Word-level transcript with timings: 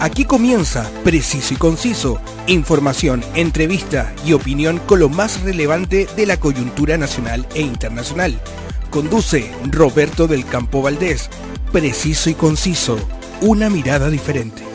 Aquí 0.00 0.24
comienza 0.24 0.88
Preciso 1.02 1.54
y 1.54 1.56
Conciso, 1.56 2.20
información, 2.46 3.24
entrevista 3.34 4.14
y 4.24 4.32
opinión 4.32 4.78
con 4.78 5.00
lo 5.00 5.08
más 5.08 5.42
relevante 5.42 6.06
de 6.16 6.24
la 6.24 6.38
coyuntura 6.38 6.96
nacional 6.96 7.44
e 7.56 7.62
internacional. 7.62 8.40
Conduce 8.90 9.50
Roberto 9.64 10.28
del 10.28 10.46
Campo 10.46 10.82
Valdés. 10.82 11.28
Preciso 11.72 12.30
y 12.30 12.34
Conciso, 12.34 12.96
una 13.40 13.68
mirada 13.70 14.08
diferente. 14.08 14.67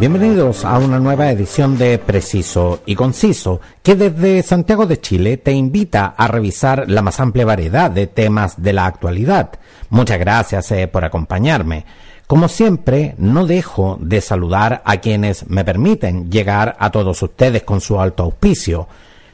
Bienvenidos 0.00 0.64
a 0.64 0.78
una 0.78 0.98
nueva 0.98 1.30
edición 1.30 1.76
de 1.76 1.98
Preciso 1.98 2.80
y 2.86 2.94
Conciso, 2.94 3.60
que 3.82 3.96
desde 3.96 4.42
Santiago 4.42 4.86
de 4.86 4.98
Chile 4.98 5.36
te 5.36 5.52
invita 5.52 6.14
a 6.16 6.26
revisar 6.26 6.88
la 6.88 7.02
más 7.02 7.20
amplia 7.20 7.44
variedad 7.44 7.90
de 7.90 8.06
temas 8.06 8.62
de 8.62 8.72
la 8.72 8.86
actualidad. 8.86 9.50
Muchas 9.90 10.18
gracias 10.18 10.72
eh, 10.72 10.88
por 10.88 11.04
acompañarme. 11.04 11.84
Como 12.26 12.48
siempre, 12.48 13.14
no 13.18 13.44
dejo 13.44 13.98
de 14.00 14.22
saludar 14.22 14.80
a 14.86 14.96
quienes 15.02 15.46
me 15.50 15.66
permiten 15.66 16.30
llegar 16.30 16.76
a 16.78 16.90
todos 16.90 17.22
ustedes 17.22 17.62
con 17.64 17.82
su 17.82 18.00
alto 18.00 18.22
auspicio. 18.22 18.88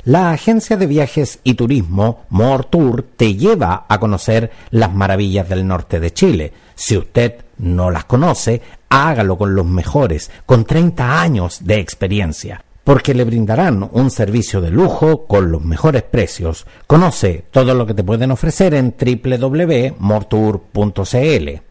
La 0.07 0.31
agencia 0.31 0.77
de 0.77 0.87
viajes 0.87 1.41
y 1.43 1.55
turismo 1.55 2.27
Tour 2.71 3.05
te 3.17 3.35
lleva 3.35 3.87
a 3.89 3.99
conocer 3.99 4.53
las 4.71 4.95
maravillas 4.95 5.49
del 5.49 5.67
norte 5.67 5.99
de 5.99 6.13
Chile. 6.13 6.53
Si 6.77 6.97
usted 6.97 7.39
no 7.59 7.91
las 7.91 8.05
conoce, 8.05 8.63
hágalo 8.89 9.37
con 9.37 9.57
los 9.57 9.67
mejores, 9.67 10.31
con 10.47 10.65
30 10.65 11.21
años 11.21 11.65
de 11.65 11.81
experiencia, 11.81 12.63
porque 12.85 13.15
le 13.15 13.25
brindarán 13.25 13.91
un 13.91 14.13
servicio 14.13 14.61
de 14.61 14.71
lujo 14.71 15.27
con 15.27 15.51
los 15.51 15.65
mejores 15.65 16.05
precios. 16.05 16.69
Conoce 16.87 17.47
todo 17.51 17.75
lo 17.75 17.85
que 17.85 17.95
te 17.95 18.05
pueden 18.05 18.31
ofrecer 18.31 18.75
en 18.75 18.95
www.mortour.cl. 18.97 21.66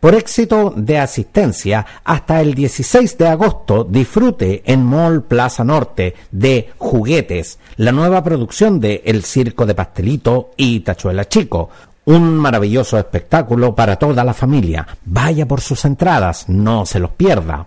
Por 0.00 0.14
éxito 0.14 0.72
de 0.74 0.98
asistencia, 0.98 1.84
hasta 2.04 2.40
el 2.40 2.54
16 2.54 3.18
de 3.18 3.28
agosto 3.28 3.84
disfrute 3.84 4.62
en 4.64 4.82
Mall 4.82 5.24
Plaza 5.24 5.62
Norte 5.62 6.14
de 6.30 6.70
Juguetes, 6.78 7.58
la 7.76 7.92
nueva 7.92 8.24
producción 8.24 8.80
de 8.80 9.02
El 9.04 9.24
Circo 9.24 9.66
de 9.66 9.74
Pastelito 9.74 10.52
y 10.56 10.80
Tachuela 10.80 11.28
Chico, 11.28 11.68
un 12.06 12.34
maravilloso 12.34 12.96
espectáculo 12.98 13.74
para 13.74 13.96
toda 13.96 14.24
la 14.24 14.32
familia. 14.32 14.86
Vaya 15.04 15.46
por 15.46 15.60
sus 15.60 15.84
entradas, 15.84 16.48
no 16.48 16.86
se 16.86 16.98
los 16.98 17.10
pierda. 17.10 17.66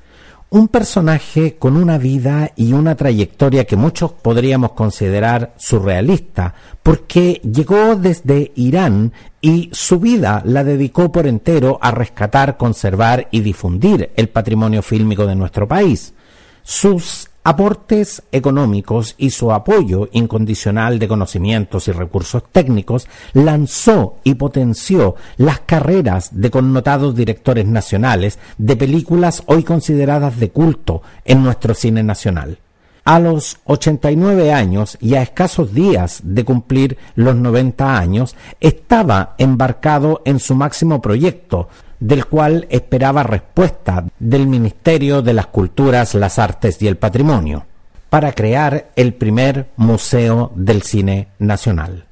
un 0.50 0.66
personaje 0.66 1.56
con 1.56 1.76
una 1.76 1.96
vida 1.96 2.50
y 2.56 2.72
una 2.72 2.96
trayectoria 2.96 3.64
que 3.64 3.76
muchos 3.76 4.12
podríamos 4.12 4.72
considerar 4.72 5.54
surrealista, 5.56 6.54
porque 6.82 7.40
llegó 7.44 7.94
desde 7.94 8.50
Irán 8.56 9.12
y 9.40 9.70
su 9.72 10.00
vida 10.00 10.42
la 10.44 10.64
dedicó 10.64 11.12
por 11.12 11.28
entero 11.28 11.78
a 11.80 11.92
rescatar, 11.92 12.56
conservar 12.56 13.28
y 13.30 13.40
difundir 13.40 14.10
el 14.16 14.28
patrimonio 14.28 14.82
fílmico 14.82 15.24
de 15.24 15.36
nuestro 15.36 15.68
país. 15.68 16.14
Sus 16.62 17.29
aportes 17.42 18.22
económicos 18.32 19.14
y 19.16 19.30
su 19.30 19.52
apoyo 19.52 20.08
incondicional 20.12 20.98
de 20.98 21.08
conocimientos 21.08 21.88
y 21.88 21.92
recursos 21.92 22.42
técnicos, 22.52 23.08
lanzó 23.32 24.16
y 24.24 24.34
potenció 24.34 25.16
las 25.36 25.60
carreras 25.60 26.40
de 26.40 26.50
connotados 26.50 27.14
directores 27.14 27.66
nacionales 27.66 28.38
de 28.58 28.76
películas 28.76 29.42
hoy 29.46 29.62
consideradas 29.62 30.38
de 30.38 30.50
culto 30.50 31.02
en 31.24 31.42
nuestro 31.42 31.74
cine 31.74 32.02
nacional. 32.02 32.58
A 33.04 33.18
los 33.18 33.58
89 33.64 34.52
años 34.52 34.98
y 35.00 35.14
a 35.14 35.22
escasos 35.22 35.72
días 35.72 36.20
de 36.22 36.44
cumplir 36.44 36.98
los 37.14 37.34
90 37.34 37.98
años, 37.98 38.36
estaba 38.60 39.34
embarcado 39.38 40.20
en 40.26 40.38
su 40.38 40.54
máximo 40.54 41.00
proyecto, 41.00 41.68
del 42.00 42.26
cual 42.26 42.66
esperaba 42.70 43.22
respuesta 43.22 44.06
del 44.18 44.46
Ministerio 44.46 45.22
de 45.22 45.34
las 45.34 45.46
Culturas, 45.46 46.14
las 46.14 46.38
Artes 46.38 46.80
y 46.82 46.88
el 46.88 46.96
Patrimonio, 46.96 47.66
para 48.08 48.32
crear 48.32 48.90
el 48.96 49.14
primer 49.14 49.68
Museo 49.76 50.50
del 50.56 50.82
Cine 50.82 51.28
Nacional. 51.38 52.06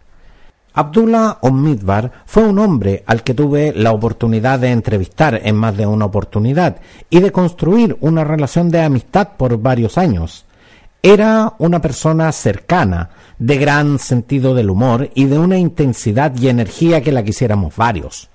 Abdullah 0.75 1.38
Omidbar 1.41 2.12
fue 2.25 2.44
un 2.44 2.60
hombre 2.60 3.03
al 3.06 3.25
que 3.25 3.34
tuve 3.34 3.72
la 3.75 3.91
oportunidad 3.91 4.60
de 4.60 4.71
entrevistar 4.71 5.41
en 5.43 5.56
más 5.56 5.76
de 5.76 5.87
una 5.87 6.05
oportunidad 6.05 6.76
y 7.10 7.19
de 7.19 7.32
construir 7.32 7.97
una 8.00 8.22
relación 8.22 8.70
de 8.70 8.82
amistad 8.82 9.31
por 9.37 9.59
varios 9.60 9.99
años. 9.99 10.44
Era 11.03 11.55
una 11.59 11.81
persona 11.81 12.31
cercana, 12.31 13.10
de 13.38 13.56
gran 13.56 13.99
sentido 13.99 14.55
del 14.55 14.70
humor 14.70 15.10
y 15.15 15.25
de 15.25 15.38
una 15.38 15.59
intensidad 15.59 16.37
y 16.37 16.49
energía 16.49 17.00
que 17.00 17.12
la 17.12 17.25
quisiéramos 17.25 17.75
varios. 17.75 18.28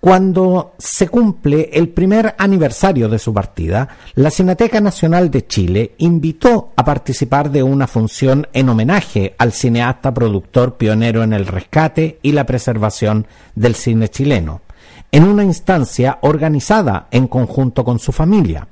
Cuando 0.00 0.74
se 0.78 1.08
cumple 1.08 1.70
el 1.72 1.88
primer 1.88 2.34
aniversario 2.38 3.08
de 3.08 3.18
su 3.18 3.32
partida, 3.32 3.88
la 4.14 4.30
Cineteca 4.30 4.80
Nacional 4.80 5.30
de 5.30 5.46
Chile 5.46 5.94
invitó 5.98 6.72
a 6.76 6.84
participar 6.84 7.50
de 7.50 7.62
una 7.62 7.86
función 7.86 8.46
en 8.52 8.68
homenaje 8.68 9.34
al 9.38 9.52
cineasta 9.52 10.14
productor 10.14 10.76
pionero 10.76 11.22
en 11.22 11.32
el 11.32 11.46
rescate 11.46 12.18
y 12.22 12.32
la 12.32 12.46
preservación 12.46 13.26
del 13.54 13.74
cine 13.74 14.08
chileno, 14.08 14.60
en 15.10 15.24
una 15.24 15.42
instancia 15.42 16.18
organizada 16.20 17.08
en 17.10 17.26
conjunto 17.26 17.84
con 17.84 17.98
su 17.98 18.12
familia. 18.12 18.68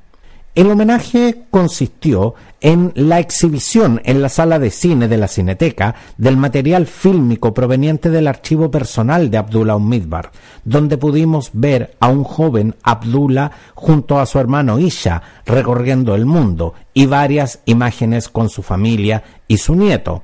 El 0.55 0.71
homenaje 0.71 1.47
consistió 1.51 2.37
en 2.61 2.93
la 2.95 3.19
exhibición 3.19 4.01
en 4.05 4.23
la 4.23 4.29
sala 4.29 4.61
de 4.61 4.71
cine 4.71 5.09
de 5.09 5.17
la 5.17 5.27
Cineteca 5.27 5.97
del 6.17 6.37
material 6.37 6.87
fílmico 6.87 7.53
proveniente 7.53 8.09
del 8.09 8.29
archivo 8.29 8.71
personal 8.71 9.33
de 9.33 9.39
Abdullah 9.39 9.75
Umidbar, 9.75 10.31
donde 10.65 10.97
pudimos 10.97 11.51
ver 11.55 11.97
a 11.99 12.07
un 12.07 12.23
joven 12.23 12.77
Abdullah 12.85 13.51
junto 13.75 14.21
a 14.21 14.27
su 14.27 14.39
hermano 14.39 14.79
Isha 14.79 15.23
recorriendo 15.45 16.15
el 16.15 16.25
mundo 16.25 16.75
y 16.93 17.07
varias 17.07 17.59
imágenes 17.65 18.29
con 18.29 18.49
su 18.49 18.63
familia 18.63 19.25
y 19.49 19.59
su 19.59 19.75
nieto. 19.75 20.23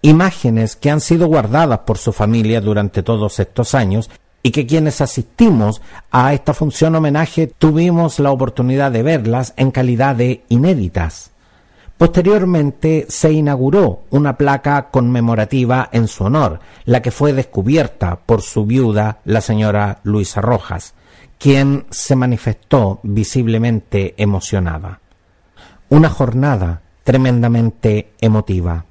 Imágenes 0.00 0.76
que 0.76 0.92
han 0.92 1.00
sido 1.00 1.26
guardadas 1.26 1.80
por 1.80 1.98
su 1.98 2.12
familia 2.12 2.60
durante 2.60 3.02
todos 3.02 3.40
estos 3.40 3.74
años 3.74 4.10
y 4.42 4.50
que 4.50 4.66
quienes 4.66 5.00
asistimos 5.00 5.82
a 6.10 6.32
esta 6.32 6.54
función 6.54 6.94
homenaje 6.94 7.46
tuvimos 7.46 8.18
la 8.18 8.30
oportunidad 8.30 8.90
de 8.90 9.02
verlas 9.02 9.52
en 9.56 9.70
calidad 9.70 10.16
de 10.16 10.44
inéditas. 10.48 11.30
Posteriormente 11.98 13.04
se 13.10 13.30
inauguró 13.30 14.04
una 14.08 14.38
placa 14.38 14.88
conmemorativa 14.90 15.90
en 15.92 16.08
su 16.08 16.24
honor, 16.24 16.60
la 16.86 17.02
que 17.02 17.10
fue 17.10 17.34
descubierta 17.34 18.20
por 18.24 18.40
su 18.40 18.64
viuda, 18.64 19.18
la 19.26 19.42
señora 19.42 20.00
Luisa 20.02 20.40
Rojas, 20.40 20.94
quien 21.38 21.84
se 21.90 22.16
manifestó 22.16 23.00
visiblemente 23.02 24.14
emocionada. 24.16 25.00
Una 25.90 26.08
jornada 26.08 26.80
tremendamente 27.04 28.12
emotiva. 28.18 28.86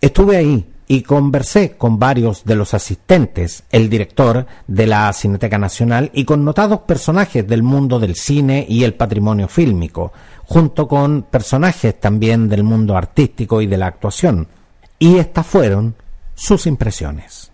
Estuve 0.00 0.36
ahí 0.36 0.73
y 0.86 1.02
conversé 1.02 1.76
con 1.76 1.98
varios 1.98 2.44
de 2.44 2.56
los 2.56 2.74
asistentes, 2.74 3.64
el 3.70 3.88
director 3.88 4.46
de 4.66 4.86
la 4.86 5.12
Cineteca 5.12 5.58
Nacional 5.58 6.10
y 6.12 6.24
con 6.24 6.44
notados 6.44 6.80
personajes 6.80 7.46
del 7.46 7.62
mundo 7.62 7.98
del 7.98 8.16
cine 8.16 8.66
y 8.68 8.84
el 8.84 8.94
patrimonio 8.94 9.48
fílmico, 9.48 10.12
junto 10.44 10.86
con 10.86 11.22
personajes 11.22 11.98
también 11.98 12.48
del 12.48 12.64
mundo 12.64 12.96
artístico 12.96 13.62
y 13.62 13.66
de 13.66 13.78
la 13.78 13.86
actuación. 13.86 14.48
Y 14.98 15.16
estas 15.16 15.46
fueron 15.46 15.94
sus 16.34 16.66
impresiones. 16.66 17.53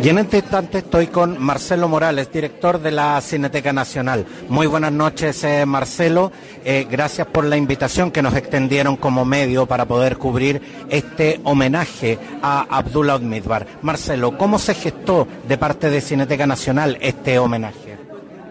Y 0.00 0.10
en 0.10 0.18
este 0.18 0.36
instante 0.38 0.78
estoy 0.78 1.08
con 1.08 1.42
Marcelo 1.42 1.88
Morales, 1.88 2.30
director 2.30 2.80
de 2.80 2.92
la 2.92 3.20
Cineteca 3.20 3.72
Nacional. 3.72 4.24
Muy 4.48 4.68
buenas 4.68 4.92
noches, 4.92 5.42
eh, 5.42 5.66
Marcelo. 5.66 6.30
Eh, 6.64 6.86
gracias 6.88 7.26
por 7.26 7.44
la 7.44 7.56
invitación 7.56 8.12
que 8.12 8.22
nos 8.22 8.36
extendieron 8.36 8.96
como 8.96 9.24
medio 9.24 9.66
para 9.66 9.86
poder 9.86 10.16
cubrir 10.16 10.62
este 10.88 11.40
homenaje 11.42 12.16
a 12.42 12.64
Abdullah 12.70 13.16
Odmidbar. 13.16 13.66
Marcelo, 13.82 14.38
¿cómo 14.38 14.60
se 14.60 14.74
gestó 14.74 15.26
de 15.48 15.58
parte 15.58 15.90
de 15.90 16.00
Cineteca 16.00 16.46
Nacional 16.46 16.96
este 17.00 17.40
homenaje? 17.40 17.98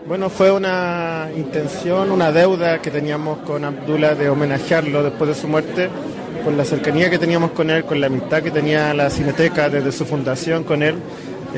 Bueno, 0.05 0.29
fue 0.29 0.51
una 0.51 1.29
intención, 1.35 2.11
una 2.11 2.33
deuda 2.33 2.81
que 2.81 2.91
teníamos 2.91 3.39
con 3.39 3.63
Abdullah 3.63 4.15
de 4.15 4.29
homenajearlo 4.29 5.01
después 5.01 5.29
de 5.29 5.35
su 5.35 5.47
muerte, 5.47 5.89
con 6.43 6.57
la 6.57 6.65
cercanía 6.65 7.09
que 7.09 7.17
teníamos 7.17 7.51
con 7.51 7.69
él, 7.69 7.85
con 7.85 8.01
la 8.01 8.07
amistad 8.07 8.43
que 8.43 8.51
tenía 8.51 8.93
la 8.93 9.09
Cineteca 9.09 9.69
desde 9.69 9.93
su 9.93 10.05
fundación 10.05 10.65
con 10.65 10.83
él 10.83 10.95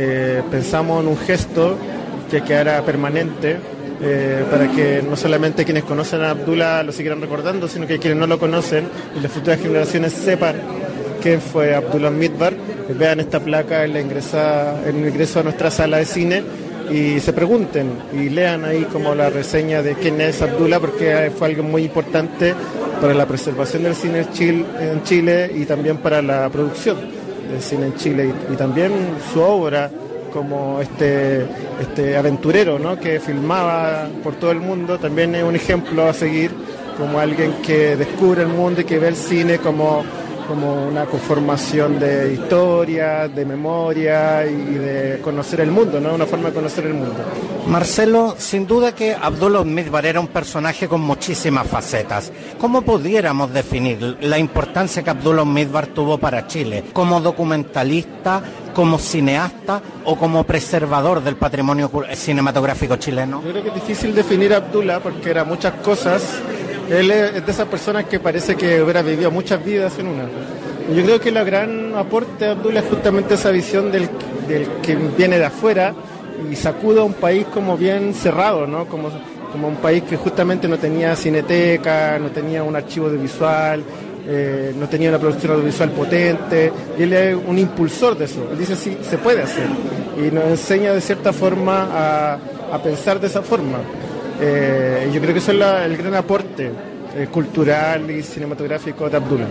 eh, 0.01 0.42
pensamos 0.50 1.04
en 1.04 1.10
un 1.10 1.18
gesto 1.18 1.75
que 2.31 2.42
quedara 2.42 2.81
permanente 2.86 3.57
eh, 4.01 4.46
para 4.50 4.72
que 4.72 5.01
no 5.01 5.18
solamente 5.18 5.66
quienes 5.66 5.84
conocen 5.84 6.22
a 6.22 6.30
Abdullah 6.30 6.84
lo 6.84 6.94
siguieran 6.94 7.19
recordando, 7.19 7.68
sino 7.68 7.86
que 7.86 8.00
quienes 8.00 8.18
no 8.18 8.25
lo 8.25 8.40
conocen 8.40 8.88
y 9.18 9.19
las 9.19 9.30
futuras 9.30 9.60
generaciones 9.60 10.13
sepan 10.13 10.56
quién 11.22 11.42
fue 11.42 11.75
Abdullah 11.75 12.12
Midbar, 12.12 12.54
vean 12.98 13.19
esta 13.19 13.42
placa 13.42 13.84
en, 13.84 13.92
la 13.92 14.00
ingresa, 14.00 14.81
en 14.88 15.04
el 15.04 15.10
ingreso 15.10 15.42
a 15.42 15.44
nuestra 15.44 15.69
sala 15.69 15.98
de 15.98 16.06
cine 16.06 16.44
y 16.90 17.19
se 17.19 17.34
pregunten 17.34 17.92
y 18.13 18.30
lean 18.30 18.63
ahí 18.63 18.84
como 18.94 19.13
la 19.16 19.30
reseña 19.30 19.81
de 19.81 19.96
quién 19.96 20.22
es 20.22 20.42
Abdullah, 20.42 20.80
porque 20.80 21.30
fue 21.38 21.48
algo 21.48 21.63
muy 21.63 21.84
importante 21.84 22.56
para 23.01 23.13
la 23.13 23.25
preservación 23.25 23.84
del 23.84 23.96
cine 23.96 24.25
en 24.80 25.04
Chile 25.04 25.51
y 25.54 25.66
también 25.66 25.98
para 25.98 26.22
la 26.22 26.48
producción 26.48 27.19
del 27.50 27.62
cine 27.62 27.88
en 27.88 27.96
Chile 27.96 28.34
y, 28.51 28.56
también 28.56 28.92
su 29.34 29.42
obra 29.42 29.90
como 30.31 30.80
este, 30.80 31.46
este 31.81 32.16
aventurero 32.16 32.78
¿no? 32.78 33.00
que 33.00 33.19
filmaba 33.19 34.07
por 34.24 34.36
todo 34.36 34.51
el 34.51 34.60
mundo, 34.60 35.00
también 35.00 35.34
es 35.36 35.44
un 35.44 35.56
ejemplo 35.56 36.07
a 36.07 36.13
seguir 36.13 36.51
como 36.98 37.19
alguien 37.19 37.54
que 37.66 37.96
descubre 37.96 38.44
el 38.44 38.50
mundo 38.50 38.81
y 38.81 38.84
que 38.84 39.00
ve 39.00 39.07
el 39.07 39.16
cine 39.16 39.57
como 39.57 40.04
como 40.50 40.88
una 40.88 41.06
conformación 41.06 42.00
de 42.00 42.34
historia, 42.34 43.28
de 43.28 43.46
memoria 43.46 44.48
y 44.48 44.74
de 44.74 45.19
conocer 45.22 45.62
el 45.62 45.69
mundo, 45.69 46.01
¿no? 46.01 46.16
Una 46.16 46.25
forma 46.25 46.50
de 46.50 46.56
conocer 46.56 46.88
el 46.88 46.96
mundo. 46.96 47.18
Marcelo, 47.69 48.36
sin 48.38 48.66
duda 48.66 48.95
que 48.95 49.13
Abdullah 49.13 49.63
Midbar 49.63 50.06
era 50.07 50.19
un 50.19 50.27
personaje 50.27 50.88
con 50.88 51.01
muchísimas 51.01 51.68
facetas. 51.68 52.31
¿Cómo 52.57 52.81
pudiéramos 52.81 53.54
definir 53.54 54.18
la 54.21 54.39
importancia 54.39 55.04
que 55.04 55.12
Abdullah 55.12 55.45
Midbar 55.45 55.88
tuvo 55.88 56.18
para 56.18 56.48
Chile? 56.48 56.86
¿Como 56.92 57.21
documentalista, 57.21 58.42
como 58.74 58.98
cineasta 58.98 59.81
o 60.06 60.18
como 60.18 60.44
preservador 60.45 61.24
del 61.24 61.36
patrimonio 61.36 61.92
cinematográfico 62.13 62.95
chileno? 62.95 63.44
Yo 63.45 63.51
creo 63.51 63.63
que 63.63 63.69
es 63.69 63.75
difícil 63.75 64.15
definir 64.15 64.51
a 64.54 64.57
Abdullah 64.57 65.00
porque 65.00 65.30
era 65.30 65.44
muchas 65.44 65.74
cosas 65.75 66.24
él 66.89 67.12
es 67.12 67.45
de 67.45 67.51
esas 67.51 67.68
personas 67.68 68.06
que 68.06 68.19
parece 68.19 68.56
que 68.56 68.81
hubiera 68.81 69.04
vivido 69.04 69.30
muchas 69.30 69.63
vidas 69.63 69.98
en 70.00 70.07
una. 70.07 70.24
Yo 70.94 71.04
creo 71.04 71.19
que 71.19 71.30
el 71.30 71.45
gran 71.45 71.95
aporte 71.95 72.45
de 72.45 72.51
Abdullah 72.51 72.80
es 72.80 72.88
justamente 72.88 73.36
esa 73.36 73.51
visión 73.51 73.92
del, 73.92 74.10
que 74.81 74.95
viene 74.95 75.38
de 75.38 75.45
afuera 75.45 75.94
y 76.51 76.56
sacuda 76.56 77.03
un 77.03 77.13
país 77.13 77.45
como 77.53 77.77
bien 77.77 78.13
cerrado, 78.13 78.68
¿no? 78.68 78.86
Como, 78.86 79.09
como 79.51 79.68
un 79.68 79.77
país 79.77 80.03
que 80.03 80.18
justamente 80.18 80.68
no 80.68 80.77
tenía 80.77 81.15
cineteca, 81.15 82.18
no 82.19 82.30
tenía 82.30 82.63
un 82.63 82.75
archivo 82.75 83.07
audiovisual, 83.07 83.83
eh, 84.27 84.74
no 84.77 84.88
tenía 84.88 85.09
una 85.09 85.19
producción 85.19 85.53
audiovisual 85.53 85.91
potente, 85.91 86.71
y 86.97 87.03
él 87.03 87.13
es 87.13 87.36
un 87.36 87.57
impulsor 87.57 88.18
de 88.18 88.25
eso. 88.25 88.47
Él 88.51 88.57
dice, 88.57 88.75
sí, 88.75 88.97
se 89.01 89.18
puede 89.18 89.41
hacer. 89.41 89.68
Y 90.18 90.31
nos 90.33 90.45
enseña 90.45 90.94
de 90.94 91.01
cierta 91.01 91.33
forma 91.33 91.88
a, 91.91 92.33
a 92.74 92.83
pensar 92.83 93.19
de 93.19 93.27
esa 93.27 93.41
forma. 93.41 93.80
Eh, 94.41 95.09
yo 95.13 95.19
creo 95.19 95.33
que 95.33 95.39
eso 95.39 95.51
es 95.51 95.59
el 95.59 95.97
gran 95.97 96.15
aporte 96.15 96.71
eh, 97.15 97.27
cultural 97.31 98.09
y 98.09 98.24
cinematográfico 98.24 99.09
de 99.09 99.18
Abdullah. 99.18 99.47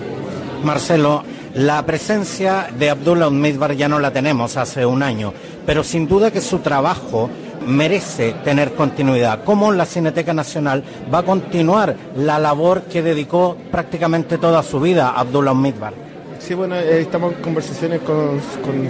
Marcelo, 0.65 1.23
la 1.55 1.85
presencia 1.85 2.69
de 2.77 2.91
Abdullah 2.91 3.31
Midbar 3.31 3.75
ya 3.75 3.89
no 3.89 3.99
la 3.99 4.11
tenemos 4.11 4.57
hace 4.57 4.87
un 4.87 5.03
año, 5.03 5.33
pero 5.69 5.85
sin 5.85 6.09
duda 6.09 6.31
que 6.31 6.41
su 6.41 6.61
trabajo 6.61 7.29
merece 7.67 8.35
tener 8.43 8.73
continuidad. 8.73 9.45
¿Cómo 9.45 9.71
la 9.71 9.85
Cineteca 9.85 10.33
Nacional 10.33 10.83
va 11.13 11.19
a 11.19 11.23
continuar 11.25 11.95
la 12.17 12.39
labor 12.39 12.85
que 12.85 13.03
dedicó 13.03 13.55
prácticamente 13.71 14.39
toda 14.39 14.63
su 14.63 14.81
vida 14.81 15.11
Abdullah 15.11 15.53
Midbar? 15.53 15.93
Sí, 16.39 16.55
bueno, 16.55 16.75
eh, 16.75 17.03
estamos 17.03 17.35
en 17.35 17.43
conversaciones 17.43 18.01
con, 18.01 18.41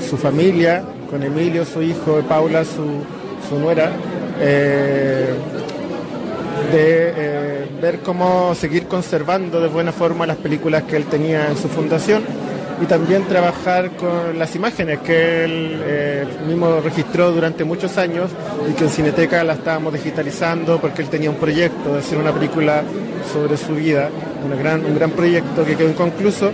su 0.00 0.16
familia, 0.16 0.84
con 1.10 1.20
Emilio, 1.20 1.64
su 1.64 1.82
hijo, 1.82 2.20
Paula, 2.28 2.64
su, 2.64 3.58
nuera 3.58 3.90
de 4.38 5.34
eh, 6.72 7.66
ver 7.82 7.98
cómo 8.04 8.54
seguir 8.54 8.86
conservando 8.86 9.60
de 9.60 9.66
buena 9.66 9.90
forma 9.90 10.28
las 10.28 10.36
películas 10.36 10.84
que 10.84 10.94
él 10.94 11.06
tenía 11.06 11.48
en 11.48 11.56
su 11.56 11.66
fundación 11.66 12.22
y 12.80 12.86
también 12.86 13.24
trabajar 13.24 13.90
con 13.92 14.38
las 14.38 14.54
imágenes 14.54 15.00
que 15.00 15.44
él 15.44 15.82
eh, 15.84 16.26
mismo 16.46 16.80
registró 16.80 17.32
durante 17.32 17.64
muchos 17.64 17.98
años 17.98 18.30
y 18.70 18.72
que 18.74 18.84
en 18.84 18.90
Cineteca 18.90 19.42
la 19.44 19.54
estábamos 19.54 19.92
digitalizando 19.92 20.80
porque 20.80 21.02
él 21.02 21.08
tenía 21.08 21.30
un 21.30 21.36
proyecto 21.36 21.92
de 21.92 21.98
hacer 21.98 22.18
una 22.18 22.32
película 22.32 22.82
sobre 23.32 23.56
su 23.56 23.74
vida, 23.74 24.10
gran, 24.58 24.84
un 24.84 24.94
gran 24.94 25.10
proyecto 25.10 25.64
que 25.64 25.76
quedó 25.76 25.88
inconcluso 25.88 26.52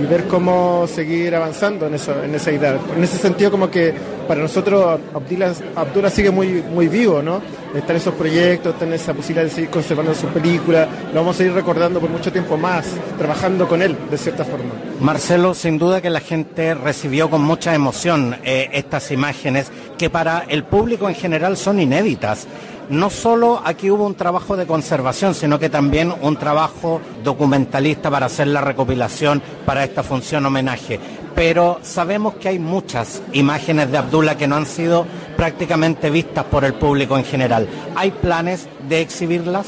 y 0.00 0.06
ver 0.06 0.24
cómo 0.24 0.86
seguir 0.86 1.34
avanzando 1.34 1.86
en, 1.86 1.94
eso, 1.94 2.22
en 2.22 2.34
esa 2.34 2.52
idea. 2.52 2.78
En 2.96 3.02
ese 3.02 3.18
sentido 3.18 3.50
como 3.50 3.70
que 3.70 3.94
para 4.26 4.40
nosotros 4.40 5.00
Abdullah, 5.14 6.10
sigue 6.10 6.30
muy, 6.30 6.62
muy 6.62 6.88
vivo, 6.88 7.22
¿no? 7.22 7.40
Está 7.74 7.92
en 7.92 7.98
esos 7.98 8.14
proyectos, 8.14 8.72
está 8.72 8.84
en 8.84 8.94
esa 8.94 9.14
posibilidad 9.14 9.44
de 9.44 9.50
seguir 9.50 9.70
conservando 9.70 10.14
su 10.14 10.26
película, 10.28 10.88
lo 11.12 11.20
vamos 11.20 11.38
a 11.38 11.44
ir 11.44 11.52
recordando 11.52 12.00
por 12.00 12.10
mucho 12.10 12.32
tiempo 12.32 12.56
más, 12.56 12.86
trabajando 13.18 13.68
con 13.68 13.82
él, 13.82 13.96
de 14.10 14.18
cierta 14.18 14.44
forma. 14.44 14.72
Marcelo, 15.00 15.54
sin 15.54 15.78
duda 15.78 16.00
que 16.00 16.10
la 16.10 16.20
gente 16.20 16.74
recibió 16.74 17.30
con 17.30 17.42
mucha 17.42 17.74
emoción 17.74 18.36
eh, 18.44 18.70
estas 18.72 19.10
imágenes 19.10 19.70
que 19.98 20.10
para 20.10 20.44
el 20.48 20.64
público 20.64 21.08
en 21.08 21.14
general 21.14 21.56
son 21.56 21.80
inéditas 21.80 22.46
no 22.88 23.10
solo 23.10 23.60
aquí 23.64 23.90
hubo 23.90 24.06
un 24.06 24.14
trabajo 24.14 24.56
de 24.56 24.66
conservación, 24.66 25.34
sino 25.34 25.58
que 25.58 25.68
también 25.68 26.12
un 26.22 26.36
trabajo 26.36 27.00
documentalista 27.22 28.10
para 28.10 28.26
hacer 28.26 28.48
la 28.48 28.60
recopilación 28.60 29.42
para 29.64 29.84
esta 29.84 30.02
función 30.02 30.46
homenaje. 30.46 31.00
Pero 31.34 31.78
sabemos 31.82 32.34
que 32.34 32.48
hay 32.48 32.58
muchas 32.58 33.22
imágenes 33.32 33.90
de 33.90 33.98
Abdullah 33.98 34.36
que 34.36 34.46
no 34.46 34.56
han 34.56 34.66
sido 34.66 35.06
prácticamente 35.36 36.10
vistas 36.10 36.44
por 36.44 36.64
el 36.64 36.74
público 36.74 37.18
en 37.18 37.24
general. 37.24 37.68
¿Hay 37.94 38.10
planes 38.10 38.68
de 38.88 39.00
exhibirlas? 39.00 39.66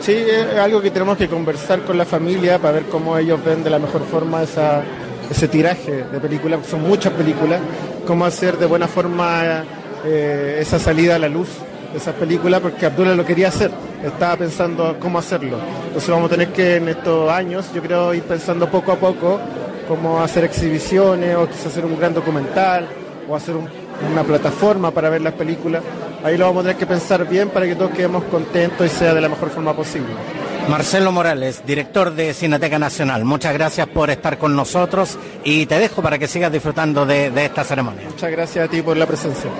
Sí, 0.00 0.12
es 0.12 0.58
algo 0.58 0.80
que 0.80 0.90
tenemos 0.90 1.16
que 1.16 1.28
conversar 1.28 1.82
con 1.82 1.98
la 1.98 2.04
familia 2.04 2.58
para 2.58 2.74
ver 2.74 2.84
cómo 2.84 3.16
ellos 3.18 3.42
ven 3.44 3.62
de 3.62 3.70
la 3.70 3.78
mejor 3.78 4.02
forma 4.04 4.42
ese 4.42 5.48
tiraje 5.48 6.04
de 6.04 6.20
películas, 6.20 6.60
son 6.66 6.82
muchas 6.82 7.12
películas, 7.12 7.60
cómo 8.06 8.24
hacer 8.24 8.58
de 8.58 8.66
buena 8.66 8.88
forma 8.88 9.64
eh, 10.04 10.58
esa 10.60 10.78
salida 10.78 11.16
a 11.16 11.18
la 11.18 11.28
luz 11.28 11.48
esa 11.94 12.12
película 12.12 12.60
porque 12.60 12.86
Abdullah 12.86 13.14
lo 13.14 13.24
quería 13.24 13.48
hacer, 13.48 13.70
estaba 14.02 14.36
pensando 14.36 14.96
cómo 15.00 15.18
hacerlo. 15.18 15.58
Entonces 15.86 16.10
vamos 16.10 16.26
a 16.26 16.30
tener 16.30 16.48
que 16.48 16.76
en 16.76 16.88
estos 16.88 17.30
años, 17.30 17.70
yo 17.74 17.82
creo, 17.82 18.14
ir 18.14 18.22
pensando 18.22 18.68
poco 18.68 18.92
a 18.92 18.96
poco 18.96 19.40
cómo 19.88 20.20
hacer 20.22 20.44
exhibiciones 20.44 21.36
o 21.36 21.46
quizás 21.46 21.66
hacer 21.66 21.84
un 21.84 21.98
gran 21.98 22.14
documental 22.14 22.86
o 23.28 23.36
hacer 23.36 23.54
una 23.56 24.22
plataforma 24.22 24.90
para 24.90 25.08
ver 25.10 25.22
las 25.22 25.34
películas. 25.34 25.82
Ahí 26.22 26.36
lo 26.38 26.46
vamos 26.46 26.60
a 26.60 26.68
tener 26.68 26.76
que 26.76 26.86
pensar 26.86 27.28
bien 27.28 27.50
para 27.50 27.66
que 27.66 27.74
todos 27.74 27.90
quedemos 27.90 28.24
contentos 28.24 28.86
y 28.86 28.88
sea 28.88 29.14
de 29.14 29.20
la 29.20 29.28
mejor 29.28 29.50
forma 29.50 29.74
posible. 29.74 30.08
Marcelo 30.68 31.12
Morales, 31.12 31.62
director 31.66 32.14
de 32.14 32.32
Cineteca 32.32 32.78
Nacional, 32.78 33.24
muchas 33.26 33.52
gracias 33.52 33.86
por 33.86 34.08
estar 34.08 34.38
con 34.38 34.56
nosotros 34.56 35.18
y 35.44 35.66
te 35.66 35.78
dejo 35.78 36.00
para 36.00 36.18
que 36.18 36.26
sigas 36.26 36.50
disfrutando 36.50 37.04
de, 37.04 37.30
de 37.30 37.44
esta 37.44 37.64
ceremonia. 37.64 38.04
Muchas 38.08 38.30
gracias 38.30 38.66
a 38.66 38.70
ti 38.70 38.80
por 38.80 38.96
la 38.96 39.06
presencia. 39.06 39.50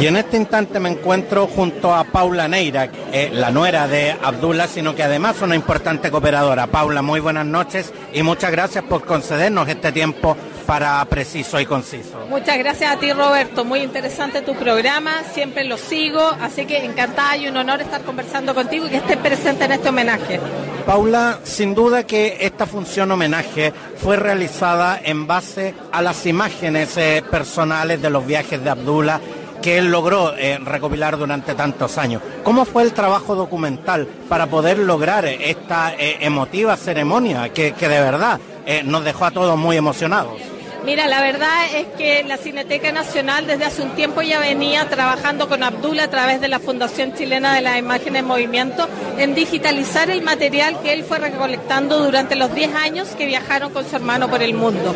Y 0.00 0.06
en 0.06 0.16
este 0.16 0.36
instante 0.36 0.78
me 0.78 0.90
encuentro 0.90 1.48
junto 1.48 1.92
a 1.92 2.04
Paula 2.04 2.46
Neira, 2.46 2.88
eh, 3.12 3.30
la 3.32 3.50
nuera 3.50 3.88
de 3.88 4.12
Abdullah, 4.12 4.68
sino 4.68 4.94
que 4.94 5.02
además 5.02 5.42
una 5.42 5.56
importante 5.56 6.08
cooperadora. 6.08 6.68
Paula, 6.68 7.02
muy 7.02 7.18
buenas 7.18 7.46
noches 7.46 7.92
y 8.12 8.22
muchas 8.22 8.52
gracias 8.52 8.84
por 8.84 9.04
concedernos 9.04 9.68
este 9.68 9.90
tiempo 9.90 10.36
para 10.66 11.04
Preciso 11.06 11.58
y 11.58 11.66
Conciso. 11.66 12.26
Muchas 12.28 12.58
gracias 12.58 12.94
a 12.94 13.00
ti, 13.00 13.12
Roberto. 13.12 13.64
Muy 13.64 13.80
interesante 13.80 14.40
tu 14.42 14.54
programa, 14.54 15.24
siempre 15.32 15.64
lo 15.64 15.76
sigo, 15.76 16.20
así 16.40 16.64
que 16.64 16.84
encantada 16.84 17.36
y 17.36 17.48
un 17.48 17.56
honor 17.56 17.80
estar 17.80 18.02
conversando 18.02 18.54
contigo 18.54 18.86
y 18.86 18.90
que 18.90 18.98
estés 18.98 19.16
presente 19.16 19.64
en 19.64 19.72
este 19.72 19.88
homenaje. 19.88 20.38
Paula, 20.86 21.40
sin 21.42 21.74
duda 21.74 22.06
que 22.06 22.36
esta 22.40 22.66
función 22.66 23.10
homenaje 23.10 23.72
fue 23.96 24.16
realizada 24.16 25.00
en 25.02 25.26
base 25.26 25.74
a 25.90 26.02
las 26.02 26.24
imágenes 26.24 26.96
eh, 26.96 27.24
personales 27.28 28.00
de 28.00 28.10
los 28.10 28.24
viajes 28.24 28.62
de 28.62 28.70
Abdullah 28.70 29.20
que 29.68 29.76
él 29.76 29.90
logró 29.90 30.34
eh, 30.34 30.58
recopilar 30.64 31.18
durante 31.18 31.54
tantos 31.54 31.98
años. 31.98 32.22
¿Cómo 32.42 32.64
fue 32.64 32.84
el 32.84 32.94
trabajo 32.94 33.34
documental 33.34 34.08
para 34.26 34.46
poder 34.46 34.78
lograr 34.78 35.26
esta 35.26 35.92
eh, 35.94 36.16
emotiva 36.22 36.74
ceremonia 36.74 37.50
que, 37.50 37.72
de 37.72 37.86
verdad 37.86 38.40
eh, 38.64 38.82
nos 38.82 39.04
dejó 39.04 39.26
a 39.26 39.30
todos 39.30 39.58
muy 39.58 39.76
emocionados? 39.76 40.40
Mira, 40.86 41.06
la 41.06 41.20
verdad 41.20 41.66
es 41.74 41.86
que 41.98 42.24
la 42.24 42.38
Cineteca 42.38 42.92
Nacional 42.92 43.46
desde 43.46 43.66
hace 43.66 43.82
un 43.82 43.90
tiempo 43.90 44.22
ya 44.22 44.40
venía 44.40 44.88
trabajando 44.88 45.50
con 45.50 45.62
Abdul 45.62 46.00
a 46.00 46.08
través 46.08 46.40
de 46.40 46.48
la 46.48 46.60
Fundación 46.60 47.12
Chilena 47.12 47.54
de 47.54 47.60
las 47.60 47.78
Imágenes 47.78 48.20
en 48.20 48.26
Movimiento 48.26 48.88
en 49.18 49.34
digitalizar 49.34 50.08
el 50.08 50.22
material 50.22 50.80
que 50.80 50.94
él 50.94 51.04
fue 51.04 51.18
recolectando 51.18 52.02
durante 52.02 52.36
los 52.36 52.54
10 52.54 52.74
años 52.74 53.08
que 53.18 53.26
viajaron 53.26 53.70
con 53.70 53.86
su 53.86 53.96
hermano 53.96 54.30
por 54.30 54.42
el 54.42 54.54
mundo. 54.54 54.94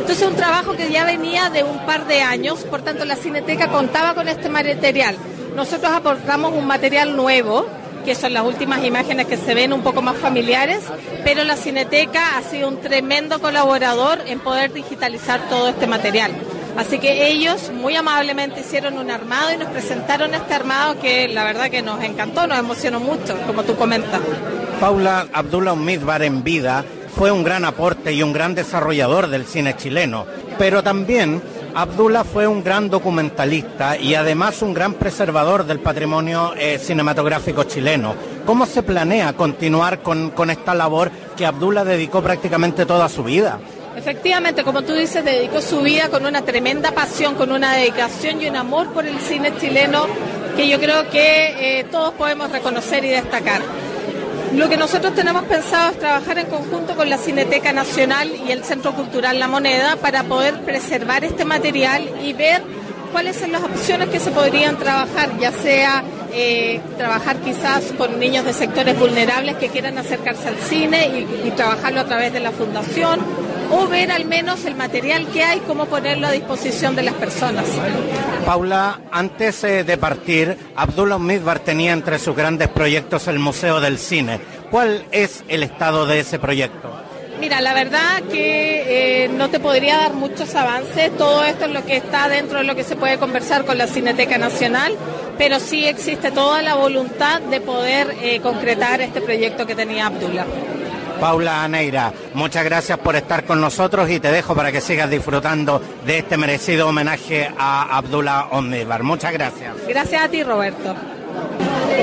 Entonces 0.00 0.26
un 0.26 0.34
trabajo 0.34 0.72
que 0.72 0.90
ya 0.90 1.04
venía 1.04 1.50
de 1.50 1.62
un 1.62 1.78
par 1.86 2.06
de 2.06 2.22
años, 2.22 2.60
por 2.64 2.82
tanto 2.82 3.04
la 3.04 3.16
Cineteca 3.16 3.68
contaba 3.68 4.14
con 4.14 4.28
este 4.28 4.48
material. 4.48 5.14
Nosotros 5.54 5.92
aportamos 5.92 6.52
un 6.54 6.66
material 6.66 7.16
nuevo 7.16 7.66
que 8.04 8.14
son 8.14 8.32
las 8.32 8.44
últimas 8.44 8.82
imágenes 8.82 9.26
que 9.26 9.36
se 9.36 9.54
ven 9.54 9.74
un 9.74 9.82
poco 9.82 10.00
más 10.00 10.16
familiares, 10.16 10.82
pero 11.22 11.44
la 11.44 11.56
Cineteca 11.56 12.38
ha 12.38 12.42
sido 12.42 12.68
un 12.68 12.80
tremendo 12.80 13.40
colaborador 13.40 14.20
en 14.26 14.40
poder 14.40 14.72
digitalizar 14.72 15.48
todo 15.50 15.68
este 15.68 15.86
material. 15.86 16.32
Así 16.78 16.98
que 16.98 17.28
ellos 17.28 17.70
muy 17.70 17.94
amablemente 17.94 18.60
hicieron 18.60 18.96
un 18.98 19.10
armado 19.10 19.52
y 19.52 19.58
nos 19.58 19.68
presentaron 19.68 20.32
este 20.34 20.54
armado 20.54 20.98
que 20.98 21.28
la 21.28 21.44
verdad 21.44 21.68
que 21.68 21.82
nos 21.82 22.02
encantó, 22.02 22.46
nos 22.46 22.58
emocionó 22.58 23.00
mucho, 23.00 23.36
como 23.46 23.64
tú 23.64 23.76
comentas. 23.76 24.20
Paula 24.80 25.26
Abdullah 25.32 25.74
Umidbar 25.74 26.22
en 26.22 26.42
vida 26.42 26.84
fue 27.14 27.30
un 27.30 27.44
gran 27.44 27.64
aporte 27.64 28.12
y 28.12 28.22
un 28.22 28.32
gran 28.32 28.54
desarrollador 28.54 29.28
del 29.28 29.46
cine 29.46 29.76
chileno, 29.76 30.26
pero 30.58 30.82
también 30.82 31.42
Abdullah 31.74 32.24
fue 32.24 32.46
un 32.46 32.64
gran 32.64 32.90
documentalista 32.90 33.96
y 33.96 34.14
además 34.14 34.62
un 34.62 34.74
gran 34.74 34.94
preservador 34.94 35.64
del 35.64 35.80
patrimonio 35.80 36.52
eh, 36.56 36.78
cinematográfico 36.78 37.64
chileno. 37.64 38.14
¿Cómo 38.44 38.66
se 38.66 38.82
planea 38.82 39.32
continuar 39.34 40.00
con, 40.00 40.50
esta 40.50 40.74
labor 40.74 41.10
que 41.36 41.46
Abdullah 41.46 41.84
dedicó 41.84 42.22
prácticamente 42.22 42.86
toda 42.86 43.08
su 43.08 43.22
vida? 43.22 43.58
Efectivamente, 43.96 44.64
como 44.64 44.82
tú 44.82 44.94
dices, 44.94 45.24
dedicó 45.24 45.60
su 45.60 45.82
vida 45.82 46.08
con 46.08 46.24
una 46.24 46.42
tremenda 46.42 46.92
pasión, 46.92 47.34
con 47.34 47.52
una 47.52 47.74
dedicación 47.74 48.40
y 48.40 48.48
un 48.48 48.56
amor 48.56 48.88
por 48.92 49.06
el 49.06 49.18
cine 49.20 49.52
chileno 49.60 50.06
que 50.56 50.68
yo 50.68 50.80
creo 50.80 51.08
que 51.10 51.80
eh, 51.80 51.84
todos 51.84 52.14
podemos 52.14 52.50
reconocer 52.50 53.04
y 53.04 53.08
destacar. 53.08 53.62
Lo 54.52 54.68
que 54.68 54.76
nosotros 54.76 55.14
tenemos 55.14 55.44
pensado 55.44 55.92
es 55.92 55.98
trabajar 55.98 56.38
en 56.38 56.46
conjunto 56.46 56.96
con 56.96 57.08
la 57.08 57.18
Cineteca 57.18 57.72
Nacional 57.72 58.32
y 58.46 58.50
el 58.50 58.64
Centro 58.64 58.92
Cultural 58.94 59.38
La 59.38 59.46
Moneda 59.46 59.96
para 59.96 60.24
poder 60.24 60.60
preservar 60.62 61.24
este 61.24 61.44
material 61.44 62.10
y 62.22 62.32
ver 62.32 62.62
cuáles 63.12 63.36
son 63.36 63.52
las 63.52 63.62
opciones 63.62 64.08
que 64.08 64.18
se 64.18 64.32
podrían 64.32 64.76
trabajar, 64.76 65.38
ya 65.38 65.52
sea 65.52 66.02
eh, 66.32 66.80
trabajar 66.96 67.36
quizás 67.38 67.92
con 67.96 68.18
niños 68.18 68.44
de 68.44 68.52
sectores 68.52 68.98
vulnerables 68.98 69.56
que 69.56 69.68
quieran 69.68 69.98
acercarse 69.98 70.48
al 70.48 70.56
cine 70.56 71.08
y, 71.08 71.48
y 71.48 71.50
trabajarlo 71.52 72.00
a 72.00 72.04
través 72.04 72.32
de 72.32 72.40
la 72.40 72.50
fundación 72.50 73.20
o 73.70 73.86
ver 73.86 74.10
al 74.10 74.24
menos 74.24 74.64
el 74.64 74.74
material 74.74 75.26
que 75.28 75.42
hay, 75.42 75.60
cómo 75.60 75.86
ponerlo 75.86 76.26
a 76.26 76.32
disposición 76.32 76.96
de 76.96 77.02
las 77.02 77.14
personas. 77.14 77.66
Paula, 78.44 79.00
antes 79.10 79.62
eh, 79.64 79.84
de 79.84 79.96
partir, 79.96 80.56
Abdullah 80.76 81.18
Midbar 81.18 81.60
tenía 81.60 81.92
entre 81.92 82.18
sus 82.18 82.34
grandes 82.34 82.68
proyectos 82.68 83.28
el 83.28 83.38
Museo 83.38 83.80
del 83.80 83.98
Cine. 83.98 84.40
¿Cuál 84.70 85.04
es 85.12 85.44
el 85.48 85.62
estado 85.62 86.06
de 86.06 86.20
ese 86.20 86.38
proyecto? 86.38 86.90
Mira, 87.40 87.62
la 87.62 87.72
verdad 87.72 88.22
que 88.30 89.24
eh, 89.24 89.28
no 89.28 89.48
te 89.48 89.60
podría 89.60 89.96
dar 89.96 90.12
muchos 90.12 90.54
avances. 90.54 91.16
Todo 91.16 91.42
esto 91.42 91.64
es 91.64 91.70
lo 91.70 91.84
que 91.86 91.96
está 91.96 92.28
dentro 92.28 92.58
de 92.58 92.64
lo 92.64 92.74
que 92.74 92.84
se 92.84 92.96
puede 92.96 93.16
conversar 93.16 93.64
con 93.64 93.78
la 93.78 93.86
Cineteca 93.86 94.36
Nacional, 94.36 94.94
pero 95.38 95.58
sí 95.58 95.86
existe 95.86 96.30
toda 96.32 96.60
la 96.60 96.74
voluntad 96.74 97.40
de 97.40 97.62
poder 97.62 98.14
eh, 98.20 98.40
concretar 98.40 99.00
este 99.00 99.22
proyecto 99.22 99.66
que 99.66 99.74
tenía 99.74 100.08
Abdullah. 100.08 100.44
Paula 101.20 101.62
Aneira, 101.62 102.12
muchas 102.32 102.64
gracias 102.64 102.98
por 102.98 103.14
estar 103.14 103.44
con 103.44 103.60
nosotros 103.60 104.08
y 104.08 104.20
te 104.20 104.32
dejo 104.32 104.54
para 104.54 104.72
que 104.72 104.80
sigas 104.80 105.10
disfrutando 105.10 105.80
de 106.06 106.18
este 106.18 106.38
merecido 106.38 106.88
homenaje 106.88 107.50
a 107.58 107.96
Abdullah 107.98 108.46
Omnibar. 108.52 109.02
Muchas 109.02 109.32
gracias. 109.32 109.74
Gracias 109.86 110.22
a 110.22 110.28
ti, 110.28 110.42
Roberto. 110.42 110.94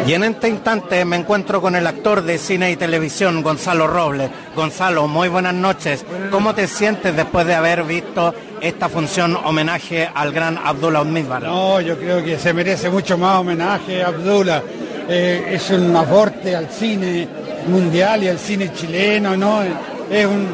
Y 0.06 0.14
en 0.14 0.24
este 0.24 0.48
instante 0.48 1.04
me 1.04 1.16
encuentro 1.16 1.60
con 1.62 1.76
el 1.76 1.88
actor 1.88 2.22
de 2.22 2.38
cine 2.38 2.72
y 2.72 2.76
televisión, 2.76 3.42
Gonzalo 3.42 3.88
Robles. 3.88 4.30
Gonzalo, 4.56 5.08
muy 5.08 5.30
buenas 5.30 5.56
noches. 5.56 6.06
¿Cómo 6.30 6.54
te 6.54 6.68
sientes 6.68 7.16
después 7.16 7.48
de 7.48 7.56
haber 7.56 7.84
visto 7.84 8.34
esta 8.62 8.88
función 8.88 9.36
homenaje 9.36 10.08
al 10.14 10.32
gran 10.32 10.60
Abdullah 10.64 11.02
Omnibar? 11.02 11.42
No, 11.42 11.82
yo 11.82 11.98
creo 11.98 12.24
que 12.24 12.38
se 12.38 12.54
merece 12.54 12.90
mucho 12.90 13.18
más 13.18 13.40
homenaje 13.40 14.04
a 14.04 14.08
Abdullah. 14.08 14.62
Eh, 15.10 15.52
es 15.54 15.70
un 15.72 15.96
aporte 15.96 16.56
al 16.56 16.70
cine 16.70 17.28
mundial 17.68 18.24
y 18.24 18.28
al 18.28 18.40
cine 18.40 18.72
chileno, 18.74 19.36
¿no? 19.36 19.62
Es 20.10 20.26
un, 20.26 20.48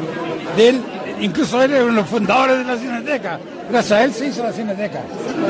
de 0.56 0.68
él, 0.68 0.82
incluso 1.20 1.62
él 1.62 1.72
es 1.74 1.80
uno 1.80 1.90
de 1.90 1.96
los 1.96 2.08
fundadores 2.08 2.58
de 2.58 2.64
la 2.64 2.76
Cineteca. 2.76 3.38
Gracias 3.70 3.92
a 3.98 4.04
él 4.04 4.12
se 4.12 4.26
hizo 4.26 4.42
la 4.42 4.52
Cineteca. 4.52 5.00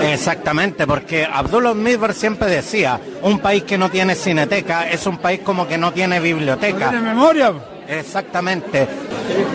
Exactamente, 0.02 0.86
porque 0.86 1.24
Abdullah 1.24 1.74
Midbar 1.74 2.14
siempre 2.14 2.48
decía, 2.48 3.00
un 3.22 3.38
país 3.38 3.64
que 3.64 3.76
no 3.76 3.90
tiene 3.90 4.14
cineteca 4.14 4.88
es 4.88 5.06
un 5.06 5.18
país 5.18 5.40
como 5.40 5.66
que 5.66 5.76
no 5.76 5.92
tiene 5.92 6.20
biblioteca. 6.20 6.86
¿No 6.86 6.90
tiene 6.90 7.06
memoria? 7.06 7.52
Exactamente. 7.88 8.86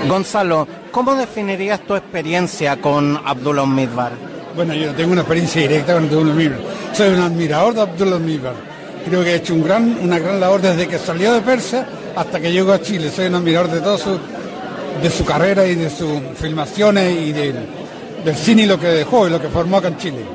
Gonzalo, 0.08 0.68
¿cómo 0.92 1.16
definirías 1.16 1.82
tu 1.82 1.96
experiencia 1.96 2.78
con 2.82 3.20
Abdullah 3.26 3.66
Midbar? 3.66 4.12
Bueno, 4.56 4.74
yo 4.74 4.94
tengo 4.94 5.14
una 5.14 5.22
experiencia 5.22 5.62
directa 5.62 5.94
con 5.94 6.04
Abdullah 6.04 6.34
Midbar. 6.34 6.60
Soy 6.94 7.10
un 7.10 7.22
admirador 7.22 7.74
de 7.74 7.82
Abdullah 7.82 8.20
Midbar. 8.20 8.54
Creo 9.06 9.24
que 9.24 9.30
ha 9.30 9.36
hecho 9.36 9.54
un 9.54 9.64
gran, 9.64 9.98
una 10.02 10.20
gran 10.20 10.40
labor 10.40 10.62
desde 10.62 10.88
que 10.88 11.00
salió 11.00 11.34
de 11.34 11.42
Persia 11.42 11.88
hasta 12.20 12.42
que 12.42 12.52
llegó 12.52 12.74
a 12.74 12.82
Chile. 12.82 13.10
Soy 13.10 13.28
un 13.28 13.36
admirador 13.36 13.72
de 13.72 13.80
todo 13.80 13.98
su, 13.98 14.20
de 15.02 15.10
su 15.10 15.24
carrera 15.24 15.66
y 15.66 15.76
de 15.76 15.90
sus 15.90 16.20
filmaciones 16.36 17.18
y 17.18 17.32
del, 17.32 17.56
del 18.26 18.36
cine 18.36 18.64
y 18.64 18.66
lo 18.66 18.78
que 18.78 18.88
dejó 18.88 19.26
y 19.26 19.32
lo 19.32 19.42
que 19.42 19.48
formó 19.48 19.78
acá 19.78 19.88
en 19.88 19.98
Chile. 19.98 20.26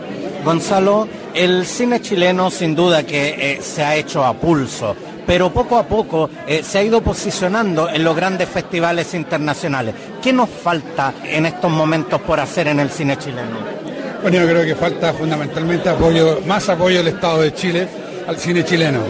Gonzalo, 0.43 1.07
el 1.35 1.67
cine 1.67 2.01
chileno 2.01 2.51
sin 2.51 2.75
duda 2.75 3.03
que 3.03 3.35
eh, 3.39 3.61
se 3.61 3.85
ha 3.85 3.97
hecho 3.97 4.25
a 4.25 4.33
pulso, 4.33 4.97
pero 5.27 5.53
poco 5.53 5.77
a 5.77 5.83
poco 5.83 6.31
eh, 6.47 6.63
se 6.63 6.79
ha 6.79 6.83
ido 6.83 7.03
posicionando 7.03 7.91
en 7.91 8.03
los 8.03 8.17
grandes 8.17 8.49
festivales 8.49 9.13
internacionales. 9.13 9.95
¿Qué 10.23 10.33
nos 10.33 10.49
falta 10.49 11.13
en 11.23 11.45
estos 11.45 11.71
momentos 11.71 12.19
por 12.23 12.41
hacer 12.41 12.69
en 12.69 12.81
el 12.81 12.89
cine 12.89 13.19
chileno? 13.19 13.59
Bueno, 14.23 14.39
yo 14.39 14.49
creo 14.49 14.65
que 14.65 14.75
falta 14.75 15.13
fundamentalmente 15.13 15.91
apoyo, 15.91 16.41
más 16.47 16.67
apoyo 16.71 16.99
del 16.99 17.09
Estado 17.09 17.43
de 17.43 17.53
Chile 17.53 17.87
al 18.27 18.39
cine 18.39 18.65
chileno, 18.65 19.01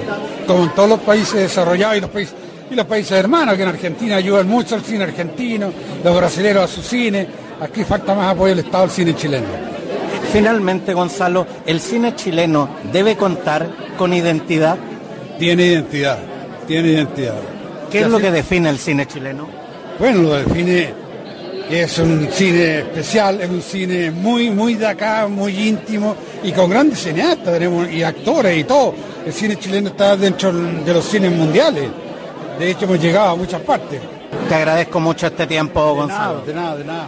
como 0.44 0.64
en 0.64 0.70
todos 0.70 0.88
los 0.88 1.00
países 1.00 1.34
desarrollados 1.34 1.98
y 1.98 2.00
los 2.00 2.10
países, 2.10 2.34
y 2.70 2.74
los 2.74 2.86
países 2.86 3.12
hermanos, 3.12 3.56
que 3.56 3.62
en 3.62 3.68
Argentina 3.68 4.16
ayudan 4.16 4.48
mucho 4.48 4.74
al 4.74 4.82
cine 4.82 5.04
argentino, 5.04 5.72
los 6.02 6.16
brasileños 6.16 6.64
a 6.64 6.68
su 6.68 6.82
cine, 6.82 7.26
aquí 7.60 7.84
falta 7.84 8.14
más 8.14 8.32
apoyo 8.32 8.54
del 8.54 8.64
Estado 8.64 8.84
al 8.84 8.90
cine 8.90 9.14
chileno. 9.14 9.46
Finalmente, 10.32 10.92
Gonzalo, 10.94 11.46
¿el 11.66 11.80
cine 11.80 12.16
chileno 12.16 12.68
debe 12.92 13.16
contar 13.16 13.68
con 13.96 14.12
identidad? 14.12 14.76
Tiene 15.38 15.66
identidad, 15.66 16.18
tiene 16.66 16.88
identidad. 16.88 17.36
¿Qué 17.90 18.00
es 18.00 18.08
lo 18.08 18.18
que 18.18 18.30
define 18.30 18.70
el 18.70 18.78
cine 18.78 19.06
chileno? 19.06 19.46
Bueno, 19.98 20.22
lo 20.22 20.34
define 20.34 21.04
que 21.68 21.82
es 21.82 21.98
un 21.98 22.28
cine 22.30 22.80
especial, 22.80 23.40
es 23.40 23.48
un 23.48 23.62
cine 23.62 24.10
muy, 24.10 24.50
muy 24.50 24.74
de 24.74 24.86
acá, 24.86 25.28
muy 25.28 25.68
íntimo 25.68 26.16
y 26.42 26.52
con 26.52 26.68
grandes 26.68 26.98
cineastas 26.98 27.52
tenemos, 27.52 27.90
y 27.90 28.02
actores 28.02 28.58
y 28.58 28.64
todo. 28.64 28.94
El 29.24 29.32
cine 29.32 29.56
chileno 29.56 29.90
está 29.90 30.16
dentro 30.16 30.52
de 30.52 30.92
los 30.92 31.04
cines 31.04 31.32
mundiales. 31.32 31.88
De 32.58 32.70
hecho, 32.70 32.84
hemos 32.84 33.00
llegado 33.00 33.30
a 33.30 33.36
muchas 33.36 33.60
partes. 33.62 34.00
Te 34.48 34.54
agradezco 34.54 35.00
mucho 35.00 35.26
este 35.26 35.46
tiempo, 35.46 35.94
Gonzalo. 35.94 36.34
Nada, 36.34 36.44
de 36.46 36.54
nada, 36.54 36.76
de 36.76 36.84
nada. 36.84 37.06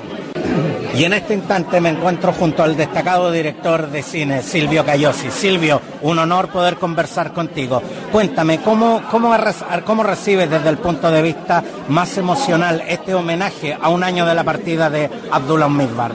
Y 0.96 1.04
en 1.04 1.12
este 1.12 1.34
instante 1.34 1.80
me 1.80 1.90
encuentro 1.90 2.32
junto 2.32 2.62
al 2.62 2.74
destacado 2.74 3.30
director 3.30 3.90
de 3.90 4.02
cine, 4.02 4.42
Silvio 4.42 4.84
Cayosi. 4.84 5.30
Silvio, 5.30 5.80
un 6.02 6.18
honor 6.18 6.48
poder 6.48 6.76
conversar 6.76 7.32
contigo. 7.32 7.82
Cuéntame, 8.10 8.60
¿cómo, 8.62 9.02
cómo, 9.10 9.36
cómo 9.84 10.02
recibes 10.02 10.48
desde 10.48 10.70
el 10.70 10.78
punto 10.78 11.10
de 11.10 11.20
vista 11.20 11.62
más 11.88 12.16
emocional 12.16 12.82
este 12.88 13.14
homenaje 13.14 13.76
a 13.78 13.90
un 13.90 14.02
año 14.02 14.24
de 14.24 14.34
la 14.34 14.42
partida 14.42 14.88
de 14.88 15.10
Abdullah 15.30 15.68
Midbar? 15.68 16.12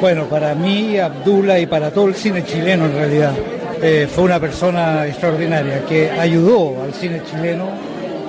Bueno, 0.00 0.24
para 0.24 0.54
mí, 0.54 0.98
Abdullah 0.98 1.58
y 1.58 1.66
para 1.66 1.90
todo 1.90 2.06
el 2.06 2.14
cine 2.14 2.44
chileno 2.44 2.86
en 2.86 2.92
realidad, 2.92 3.32
eh, 3.82 4.08
fue 4.10 4.24
una 4.24 4.40
persona 4.40 5.06
extraordinaria 5.06 5.84
que 5.84 6.10
ayudó 6.10 6.82
al 6.82 6.94
cine 6.94 7.22
chileno, 7.30 7.68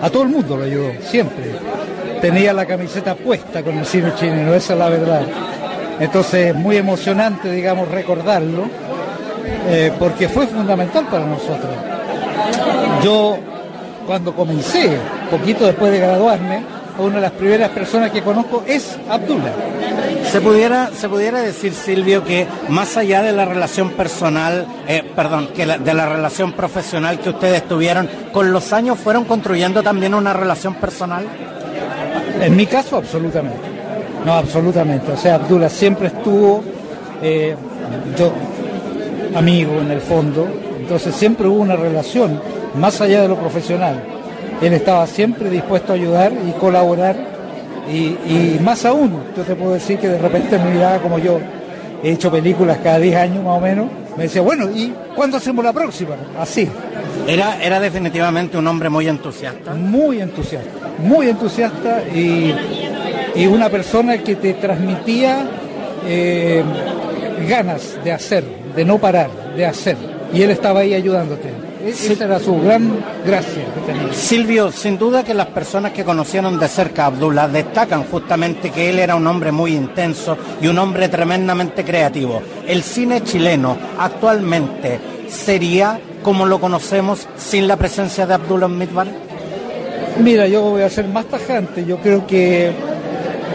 a 0.02 0.10
todo 0.10 0.24
el 0.24 0.30
mundo 0.30 0.58
lo 0.58 0.64
ayudó, 0.64 0.92
siempre 1.02 1.52
tenía 2.22 2.54
la 2.54 2.66
camiseta 2.66 3.16
puesta 3.16 3.64
con 3.64 3.78
el 3.78 3.86
cine 3.86 4.14
chileno, 4.16 4.54
esa 4.54 4.74
es 4.74 4.80
la 4.80 4.90
verdad. 4.90 5.22
Entonces, 6.00 6.54
muy 6.56 6.78
emocionante, 6.78 7.52
digamos, 7.52 7.90
recordarlo, 7.90 8.66
eh, 9.68 9.92
porque 9.98 10.30
fue 10.30 10.48
fundamental 10.48 11.06
para 11.08 11.26
nosotros. 11.26 11.72
Yo, 13.04 13.38
cuando 14.06 14.34
comencé, 14.34 14.98
poquito 15.30 15.66
después 15.66 15.92
de 15.92 16.00
graduarme, 16.00 16.64
una 17.00 17.16
de 17.16 17.22
las 17.22 17.32
primeras 17.32 17.70
personas 17.70 18.12
que 18.12 18.22
conozco 18.22 18.64
es 18.68 18.98
Abdullah. 19.10 19.54
Se 20.32 20.42
pudiera, 20.42 20.90
se 20.92 21.08
pudiera 21.08 21.42
decir, 21.42 21.74
Silvio, 21.74 22.24
que 22.24 22.48
más 22.70 22.98
allá 22.98 23.22
de 23.22 23.32
la 23.32 23.46
relación 23.46 23.92
personal, 23.92 24.66
eh, 24.88 25.04
perdón, 25.16 25.50
que 25.56 25.66
la, 25.66 25.78
de 25.78 25.94
la 25.94 26.08
relación 26.08 26.54
profesional 26.54 27.20
que 27.20 27.30
ustedes 27.30 27.68
tuvieron, 27.68 28.10
con 28.32 28.52
los 28.52 28.74
años 28.74 29.00
fueron 29.00 29.26
construyendo 29.26 29.82
también 29.82 30.14
una 30.14 30.34
relación 30.34 30.76
personal. 30.76 31.26
En 32.42 32.56
mi 32.56 32.66
caso, 32.66 32.98
absolutamente. 32.98 33.60
No, 34.26 34.34
absolutamente. 34.34 35.12
O 35.12 35.18
sea, 35.18 35.36
Abdullah 35.36 35.70
siempre 35.70 36.08
estuvo, 36.08 36.64
eh, 37.22 37.56
yo, 38.18 38.34
amigo 39.36 39.80
en 39.80 39.92
el 39.92 40.02
fondo, 40.02 40.48
entonces 40.78 41.16
siempre 41.16 41.48
hubo 41.48 41.62
una 41.62 41.76
relación, 41.76 42.42
más 42.76 43.00
allá 43.02 43.22
de 43.22 43.30
lo 43.30 43.38
profesional. 43.38 44.17
Él 44.62 44.74
estaba 44.74 45.06
siempre 45.08 45.50
dispuesto 45.50 45.94
a 45.94 45.96
ayudar 45.96 46.32
y 46.34 46.52
colaborar, 46.60 47.16
y, 47.90 48.18
y 48.26 48.60
más 48.62 48.86
aún, 48.86 49.24
yo 49.36 49.44
te 49.44 49.56
puedo 49.56 49.74
decir 49.74 49.98
que 50.00 50.10
de 50.10 50.18
repente 50.18 50.58
me 50.58 50.72
miraba 50.72 51.00
como 51.00 51.20
yo, 51.20 51.40
he 52.04 52.12
hecho 52.12 52.32
películas 52.32 52.80
cada 52.84 53.00
10 53.00 53.16
años 53.16 53.44
más 53.44 53.58
o 53.58 53.62
menos, 53.62 53.88
me 54.18 54.24
decía, 54.24 54.42
bueno, 54.42 54.70
¿y 54.72 54.92
cuándo 55.16 55.38
hacemos 55.38 55.64
la 55.64 55.72
próxima? 55.72 56.16
Así. 56.40 56.68
Era, 57.28 57.64
era 57.64 57.80
definitivamente 57.80 58.58
un 58.58 58.66
hombre 58.66 58.90
muy 58.90 59.08
entusiasta. 59.08 59.76
Muy 59.76 60.22
entusiasta, 60.22 60.88
muy 60.98 61.30
entusiasta 61.30 62.02
y, 62.14 62.54
y 63.36 63.46
una 63.46 63.70
persona 63.70 64.18
que 64.18 64.36
te 64.36 64.54
transmitía 64.54 65.46
eh, 66.08 66.64
ganas 67.48 67.98
de 68.04 68.12
hacer, 68.12 68.44
de 68.76 68.86
no 68.86 68.98
parar, 68.98 69.30
de 69.56 69.66
hacer. 69.68 69.98
Y 70.34 70.42
él 70.42 70.50
estaba 70.50 70.80
ahí 70.80 70.96
ayudándote. 70.96 71.67
Esa 71.86 72.26
era 72.26 72.40
su 72.40 72.60
gran 72.60 73.00
gracia 73.26 73.66
que 73.74 73.92
tenía. 73.92 74.14
Silvio, 74.14 74.72
sin 74.72 74.98
duda 74.98 75.24
que 75.24 75.34
las 75.34 75.48
personas 75.48 75.92
que 75.92 76.04
conocieron 76.04 76.60
de 76.60 76.68
cerca 76.68 77.04
a 77.04 77.08
Abdullah 77.08 77.48
destacan 77.48 78.04
justamente 78.06 78.72
que 78.72 78.90
él 78.90 79.00
era 79.00 79.16
un 79.16 79.28
hombre 79.28 79.52
muy 79.52 79.74
intenso 79.74 80.38
y 80.62 80.68
un 80.68 80.78
hombre 80.80 81.10
tremendamente 81.10 81.84
creativo. 81.84 82.42
El 82.68 82.84
cine 82.84 83.24
chileno 83.24 83.78
actualmente 84.00 85.00
sería 85.30 86.00
como 86.24 86.46
lo 86.46 86.60
conocemos 86.60 87.28
sin 87.38 87.68
la 87.68 87.78
presencia 87.78 88.26
de 88.26 88.34
Abdullah 88.34 88.68
Midbar. 88.68 89.08
Mira, 90.20 90.48
yo 90.48 90.62
voy 90.62 90.82
a 90.82 90.90
ser 90.90 91.08
más 91.08 91.26
tajante. 91.26 91.86
Yo 91.86 91.98
creo 91.98 92.26
que 92.26 92.72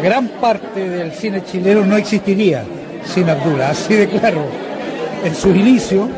gran 0.02 0.29
parte 0.41 0.88
del 0.88 1.12
cine 1.12 1.45
chileno 1.45 1.85
no 1.85 1.97
existiría 1.97 2.64
sin 3.05 3.29
Abdullah, 3.29 3.71
así 3.71 3.95
de 3.95 4.09
claro. 4.09 4.45
En 5.25 5.35
sus 5.35 5.55
inicios, 5.55 6.09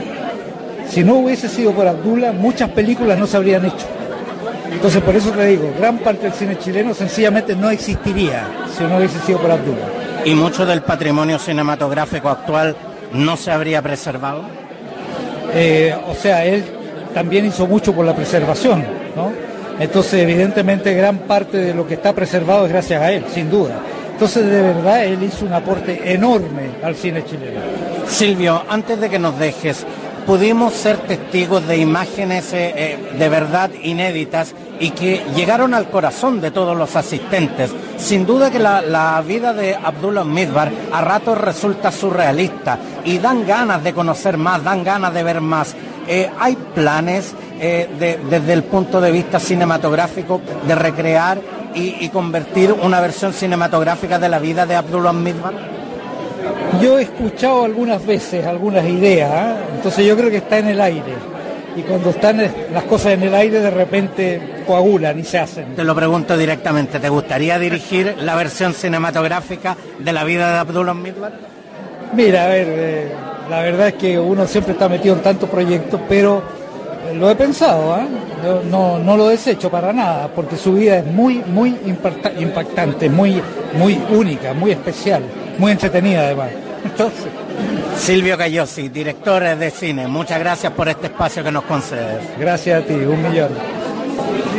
si 0.94 1.02
no 1.02 1.14
hubiese 1.14 1.48
sido 1.48 1.72
por 1.72 1.88
Abdullah, 1.88 2.30
muchas 2.30 2.70
películas 2.70 3.18
no 3.18 3.26
se 3.26 3.36
habrían 3.36 3.64
hecho. 3.64 3.84
Entonces, 4.70 5.02
por 5.02 5.16
eso 5.16 5.32
te 5.32 5.44
digo, 5.44 5.74
gran 5.76 5.98
parte 5.98 6.22
del 6.22 6.32
cine 6.34 6.56
chileno 6.56 6.94
sencillamente 6.94 7.56
no 7.56 7.68
existiría 7.68 8.46
si 8.76 8.84
no 8.84 8.98
hubiese 8.98 9.18
sido 9.18 9.40
por 9.40 9.50
Abdullah. 9.50 9.88
Y 10.24 10.34
mucho 10.36 10.64
del 10.64 10.82
patrimonio 10.82 11.40
cinematográfico 11.40 12.28
actual 12.28 12.76
no 13.12 13.36
se 13.36 13.50
habría 13.50 13.82
preservado. 13.82 14.42
Eh, 15.52 15.92
o 16.06 16.14
sea, 16.14 16.44
él 16.44 16.62
también 17.12 17.44
hizo 17.46 17.66
mucho 17.66 17.92
por 17.92 18.06
la 18.06 18.14
preservación, 18.14 18.84
¿no? 19.16 19.32
Entonces, 19.80 20.14
evidentemente, 20.14 20.94
gran 20.94 21.18
parte 21.18 21.58
de 21.58 21.74
lo 21.74 21.88
que 21.88 21.94
está 21.94 22.12
preservado 22.12 22.66
es 22.66 22.72
gracias 22.72 23.02
a 23.02 23.10
él, 23.10 23.24
sin 23.34 23.50
duda. 23.50 23.80
Entonces, 24.12 24.46
de 24.46 24.62
verdad, 24.62 25.04
él 25.04 25.24
hizo 25.24 25.44
un 25.44 25.54
aporte 25.54 26.12
enorme 26.12 26.70
al 26.84 26.94
cine 26.94 27.24
chileno. 27.24 27.60
Silvio, 28.06 28.62
antes 28.68 29.00
de 29.00 29.10
que 29.10 29.18
nos 29.18 29.36
dejes, 29.40 29.84
pudimos 30.26 30.72
ser 30.74 30.98
testigos 30.98 31.66
de 31.66 31.76
imágenes 31.78 32.52
eh, 32.52 32.72
eh, 32.76 33.12
de 33.18 33.28
verdad 33.28 33.70
inéditas 33.82 34.54
y 34.80 34.90
que 34.90 35.22
llegaron 35.36 35.74
al 35.74 35.88
corazón 35.90 36.40
de 36.40 36.50
todos 36.50 36.76
los 36.76 36.96
asistentes. 36.96 37.70
Sin 37.96 38.26
duda 38.26 38.50
que 38.50 38.58
la, 38.58 38.82
la 38.82 39.22
vida 39.26 39.52
de 39.52 39.74
Abdullah 39.74 40.24
Midbar 40.24 40.70
a 40.92 41.00
ratos 41.00 41.38
resulta 41.38 41.92
surrealista 41.92 42.78
y 43.04 43.18
dan 43.18 43.46
ganas 43.46 43.82
de 43.84 43.92
conocer 43.92 44.36
más, 44.36 44.64
dan 44.64 44.82
ganas 44.84 45.14
de 45.14 45.22
ver 45.22 45.40
más. 45.40 45.74
Eh, 46.06 46.30
¿Hay 46.38 46.56
planes 46.74 47.34
de- 47.58 48.18
desde 48.28 48.52
el 48.52 48.64
punto 48.64 49.00
de 49.00 49.10
vista 49.10 49.38
cinematográfico 49.38 50.40
de 50.66 50.74
recrear 50.74 51.38
y, 51.74 51.96
y 52.04 52.08
convertir 52.10 52.72
una 52.72 53.00
versión 53.00 53.32
cinematográfica 53.32 54.18
de 54.18 54.28
la 54.28 54.38
vida 54.38 54.66
de 54.66 54.74
Abdullah 54.76 55.12
Midbar? 55.12 55.73
Yo 56.82 56.98
he 56.98 57.02
escuchado 57.02 57.64
algunas 57.64 58.04
veces 58.04 58.44
algunas 58.46 58.84
ideas, 58.84 59.30
¿ah? 59.32 59.56
entonces 59.76 60.04
yo 60.06 60.16
creo 60.16 60.30
que 60.30 60.38
está 60.38 60.58
en 60.58 60.68
el 60.68 60.80
aire. 60.80 61.14
Y 61.76 61.82
cuando 61.82 62.10
están 62.10 62.40
es- 62.40 62.52
las 62.72 62.84
cosas 62.84 63.12
en 63.14 63.22
el 63.24 63.34
aire, 63.34 63.60
de 63.60 63.70
repente 63.70 64.40
coagulan 64.66 65.18
y 65.18 65.24
se 65.24 65.38
hacen. 65.38 65.74
Te 65.74 65.84
lo 65.84 65.94
pregunto 65.94 66.36
directamente, 66.36 67.00
¿te 67.00 67.08
gustaría 67.08 67.58
dirigir 67.58 68.16
la 68.20 68.34
versión 68.36 68.74
cinematográfica 68.74 69.76
de 69.98 70.12
la 70.12 70.24
vida 70.24 70.52
de 70.52 70.58
Abdullah 70.58 70.94
Midbar? 70.94 71.32
Mira, 72.12 72.44
a 72.44 72.48
ver, 72.48 72.66
eh, 72.70 73.08
la 73.50 73.60
verdad 73.60 73.88
es 73.88 73.94
que 73.94 74.18
uno 74.18 74.46
siempre 74.46 74.72
está 74.72 74.88
metido 74.88 75.14
en 75.16 75.22
tantos 75.22 75.48
proyectos, 75.50 76.00
pero 76.08 76.42
eh, 77.10 77.14
lo 77.14 77.28
he 77.30 77.34
pensado. 77.34 77.96
Yo 78.44 78.62
no, 78.70 78.98
no 78.98 79.16
lo 79.16 79.28
desecho 79.28 79.68
para 79.70 79.92
nada, 79.92 80.28
porque 80.34 80.56
su 80.56 80.74
vida 80.74 80.98
es 80.98 81.06
muy, 81.06 81.42
muy 81.46 81.70
impacta- 81.86 82.32
impactante, 82.38 83.08
muy, 83.10 83.40
muy 83.78 83.98
única, 84.16 84.52
muy 84.52 84.70
especial, 84.72 85.22
muy 85.58 85.72
entretenida 85.72 86.20
además. 86.20 86.50
Entonces, 86.84 87.26
Silvio 87.98 88.36
Cayosi, 88.36 88.88
director 88.88 89.42
de 89.56 89.70
cine, 89.70 90.06
muchas 90.06 90.38
gracias 90.38 90.72
por 90.72 90.88
este 90.88 91.06
espacio 91.06 91.42
que 91.42 91.52
nos 91.52 91.64
concedes. 91.64 92.38
gracias 92.38 92.82
a 92.82 92.86
ti, 92.86 92.94
un 92.94 93.22
millón. 93.22 93.50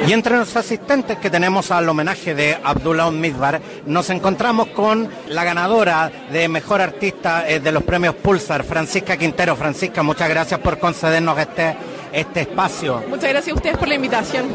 Y 0.08 0.14
entre 0.14 0.38
los 0.38 0.56
asistentes 0.56 1.18
que 1.18 1.32
tenemos 1.32 1.72
al 1.72 1.90
homenaje 1.90 2.36
de 2.36 2.56
Abdullah 2.64 3.10
Midbar, 3.10 3.60
nos 3.88 4.10
encontramos 4.12 4.68
con 4.68 5.10
la 5.30 5.44
ganadora 5.44 6.12
de 6.32 6.48
Mejor 6.48 6.80
Artista 6.80 7.50
eh, 7.50 7.60
de 7.60 7.72
los 7.72 7.82
premios 7.82 8.14
Pulsar, 8.14 8.64
Francisca 8.64 9.18
Quintero. 9.18 9.56
Francisca, 9.56 10.04
muchas 10.04 10.30
gracias 10.30 10.60
por 10.60 10.78
concedernos 10.78 11.40
este, 11.40 11.76
este 12.12 12.42
espacio. 12.42 13.04
Muchas 13.10 13.30
gracias 13.30 13.54
a 13.54 13.56
ustedes 13.56 13.78
por 13.78 13.88
la 13.88 13.96
invitación. 13.96 14.46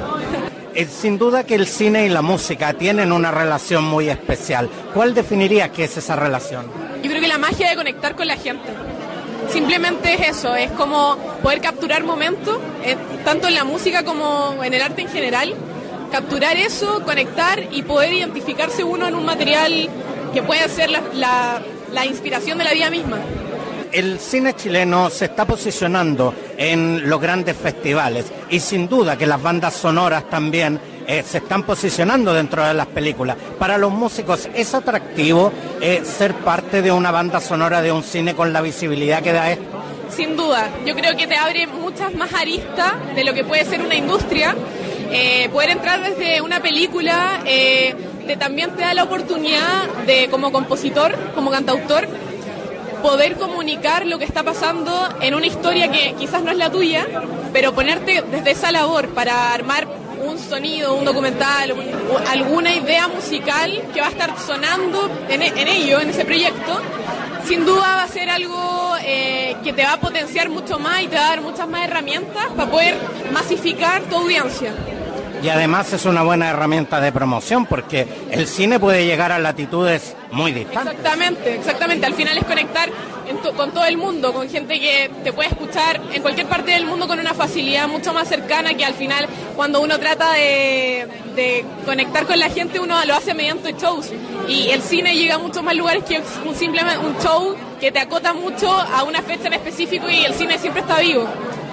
Eh, 0.75 0.87
sin 0.87 1.19
duda 1.19 1.45
que 1.45 1.57
el 1.57 1.67
cine 1.67 2.07
y 2.07 2.09
la 2.09 2.23
música 2.23 2.73
tienen 2.75 3.13
una 3.13 3.31
relación 3.31 3.85
muy 3.85 4.09
especial. 4.09 4.71
¿Cuál 4.95 5.15
definiría 5.15 5.73
que 5.73 5.85
es 5.85 5.97
esa 5.97 6.15
relación? 6.15 6.67
Yo 7.03 7.11
creo 7.11 7.21
que 7.21 7.29
la 7.29 7.39
magia 7.39 7.71
de 7.71 7.77
conectar 7.77 8.15
con 8.15 8.27
la 8.29 8.37
gente. 8.37 8.69
Simplemente 9.51 10.15
es 10.15 10.39
eso, 10.39 10.55
es 10.55 10.71
como 10.73 11.17
poder 11.43 11.61
capturar 11.61 12.05
momentos, 12.05 12.59
eh, 12.85 12.97
tanto 13.25 13.49
en 13.49 13.55
la 13.55 13.65
música 13.65 14.05
como 14.05 14.63
en 14.63 14.73
el 14.75 14.81
arte 14.81 15.03
en 15.03 15.09
general, 15.09 15.55
capturar 16.13 16.57
eso, 16.57 17.03
conectar 17.05 17.61
y 17.73 17.83
poder 17.83 18.13
identificarse 18.13 18.85
uno 18.85 19.09
en 19.09 19.17
un 19.17 19.25
material 19.25 19.89
que 20.33 20.43
puede 20.43 20.69
ser 20.69 20.91
la 20.91 22.07
inspiración 22.07 22.59
de 22.59 22.65
la 22.65 22.73
vida 22.73 22.91
misma. 22.91 23.19
El 23.93 24.21
cine 24.21 24.55
chileno 24.55 25.11
se 25.11 25.25
está 25.25 25.45
posicionando 25.45 26.33
en 26.57 27.09
los 27.11 27.21
grandes 27.21 27.57
festivales 27.57 28.27
y 28.49 28.61
sin 28.61 28.89
duda 28.89 29.19
que 29.19 29.27
las 29.27 29.43
bandas 29.43 29.75
sonoras 29.75 30.31
también 30.31 30.79
eh, 31.09 31.25
se 31.27 31.39
están 31.39 31.65
posicionando 31.65 32.33
dentro 32.33 32.65
de 32.65 32.73
las 32.73 32.87
películas. 32.87 33.37
Para 33.59 33.79
los 33.79 33.91
músicos 33.91 34.49
es 34.55 34.75
atractivo 34.75 35.53
eh, 35.81 36.03
ser 36.05 36.35
parte 36.35 36.83
de 36.83 36.93
una 36.93 37.11
banda 37.11 37.41
sonora 37.41 37.83
de 37.83 37.91
un 37.91 38.05
cine 38.05 38.37
con 38.37 38.53
la 38.53 38.61
visibilidad 38.61 39.23
que 39.23 39.33
da 39.33 39.51
esto. 39.51 39.83
Sin 40.09 40.37
duda, 40.37 40.69
yo 40.87 40.95
creo 40.95 41.17
que 41.17 41.27
te 41.27 41.37
abre 41.37 41.67
muchas 41.67 42.15
más 42.15 42.33
aristas 42.33 42.93
de 43.17 43.25
lo 43.25 43.35
que 43.35 43.43
puede 43.43 43.65
ser 43.65 43.81
una 43.81 43.97
industria. 43.97 44.55
Eh, 45.11 45.49
poder 45.53 45.71
entrar 45.71 46.01
desde 46.01 46.41
una 46.41 46.61
película 46.61 47.41
te, 47.45 48.37
también 48.37 48.71
te 48.77 48.83
da 48.83 48.95
la 48.95 49.03
oportunidad 49.03 49.89
de, 50.07 50.29
como 50.31 50.53
compositor, 50.53 51.17
como 51.35 51.51
cantautor, 51.51 52.07
poder 53.03 53.37
comunicar 53.37 54.07
lo 54.07 54.19
que 54.19 54.25
está 54.25 54.43
pasando 54.43 55.09
en 55.21 55.35
una 55.35 55.47
historia 55.47 55.91
que 55.91 56.15
quizás 56.19 56.43
no 56.43 56.51
es 56.51 56.57
la 56.57 56.71
tuya, 56.71 57.07
pero 57.53 57.73
ponerte 57.75 58.23
desde 58.31 58.51
esa 58.53 58.73
labor 58.73 59.09
para 59.09 59.53
armar 59.53 59.87
un 60.23 60.39
sonido, 60.39 60.95
un 60.95 61.05
documental, 61.05 61.75
alguna 62.29 62.75
idea 62.75 63.09
musical 63.09 63.83
que 63.93 64.01
va 64.01 64.09
a 64.09 64.11
estar 64.11 64.35
sonando 64.39 65.11
en, 65.29 65.43
e- 65.43 65.53
en 65.57 65.69
ello, 65.69 66.01
en 66.01 66.11
ese 66.11 66.25
proyecto, 66.25 66.81
sin 67.47 67.65
duda 67.65 67.97
va 67.97 68.03
a 68.05 68.09
ser 68.09 68.29
algo 68.29 68.95
eh, 69.03 69.57
que 69.65 69.73
te 69.73 69.83
va 69.83 69.95
a 69.95 70.01
potenciar 70.01 70.51
mucho 70.51 70.79
más 70.79 71.03
y 71.03 71.07
te 71.09 71.17
va 71.17 71.25
a 71.27 71.29
dar 71.31 71.41
muchas 71.41 71.67
más 71.69 71.85
herramientas 71.85 72.47
para 72.55 72.71
poder 72.71 72.97
masificar 73.33 74.03
tu 74.03 74.17
audiencia. 74.17 74.73
Y 75.43 75.49
además 75.49 75.93
es 75.93 76.05
una 76.05 76.23
buena 76.23 76.51
herramienta 76.51 77.01
de 77.01 77.13
promoción 77.13 77.67
porque 77.67 78.07
el 78.31 78.47
cine 78.47 78.79
puede 78.79 79.07
llegar 79.07 79.33
a 79.33 79.39
latitudes 79.39 80.15
muy 80.33 80.53
distantes. 80.53 80.95
Exactamente, 80.95 81.55
exactamente. 81.55 82.07
Al 82.07 82.15
final 82.15 82.37
es 82.39 82.45
conectar 82.45 82.89
to- 83.43 83.53
con 83.55 83.71
todo 83.71 83.85
el 83.87 83.97
mundo, 83.97 84.33
con 84.35 84.49
gente 84.51 84.79
que 84.79 85.11
te 85.25 85.33
puede 85.33 85.49
escuchar 85.49 86.01
en 86.13 86.21
cualquier 86.21 86.47
parte 86.47 86.73
del 86.73 86.85
mundo 86.85 87.07
con 87.09 87.19
una 87.19 87.33
facilidad 87.33 87.89
mucho 87.89 88.13
más 88.13 88.29
cercana 88.29 88.75
que 88.75 88.85
al 88.85 88.95
final 88.95 89.27
cuando 89.57 89.81
uno 89.81 89.99
trata 89.99 90.33
de, 90.33 91.07
de 91.35 91.65
conectar 91.87 92.27
con 92.27 92.39
la 92.39 92.51
gente 92.51 92.79
uno 92.81 93.03
lo 93.07 93.15
hace 93.15 93.33
mediante 93.33 93.73
shows 93.73 94.11
y 94.49 94.69
el 94.71 94.83
cine 94.83 95.15
llega 95.17 95.37
a 95.37 95.39
muchos 95.39 95.63
más 95.63 95.75
lugares 95.77 96.05
que 96.05 96.21
un- 96.47 96.55
simplemente 96.55 96.99
un 96.99 97.17
show 97.23 97.55
que 97.81 97.91
te 97.93 97.99
acota 98.01 98.35
mucho 98.35 98.71
a 98.71 99.05
una 99.05 99.23
fecha 99.23 99.47
en 99.47 99.55
específico 99.55 100.11
y 100.11 100.25
el 100.25 100.35
cine 100.35 100.59
siempre 100.59 100.83
está 100.83 100.99
vivo. 101.01 101.27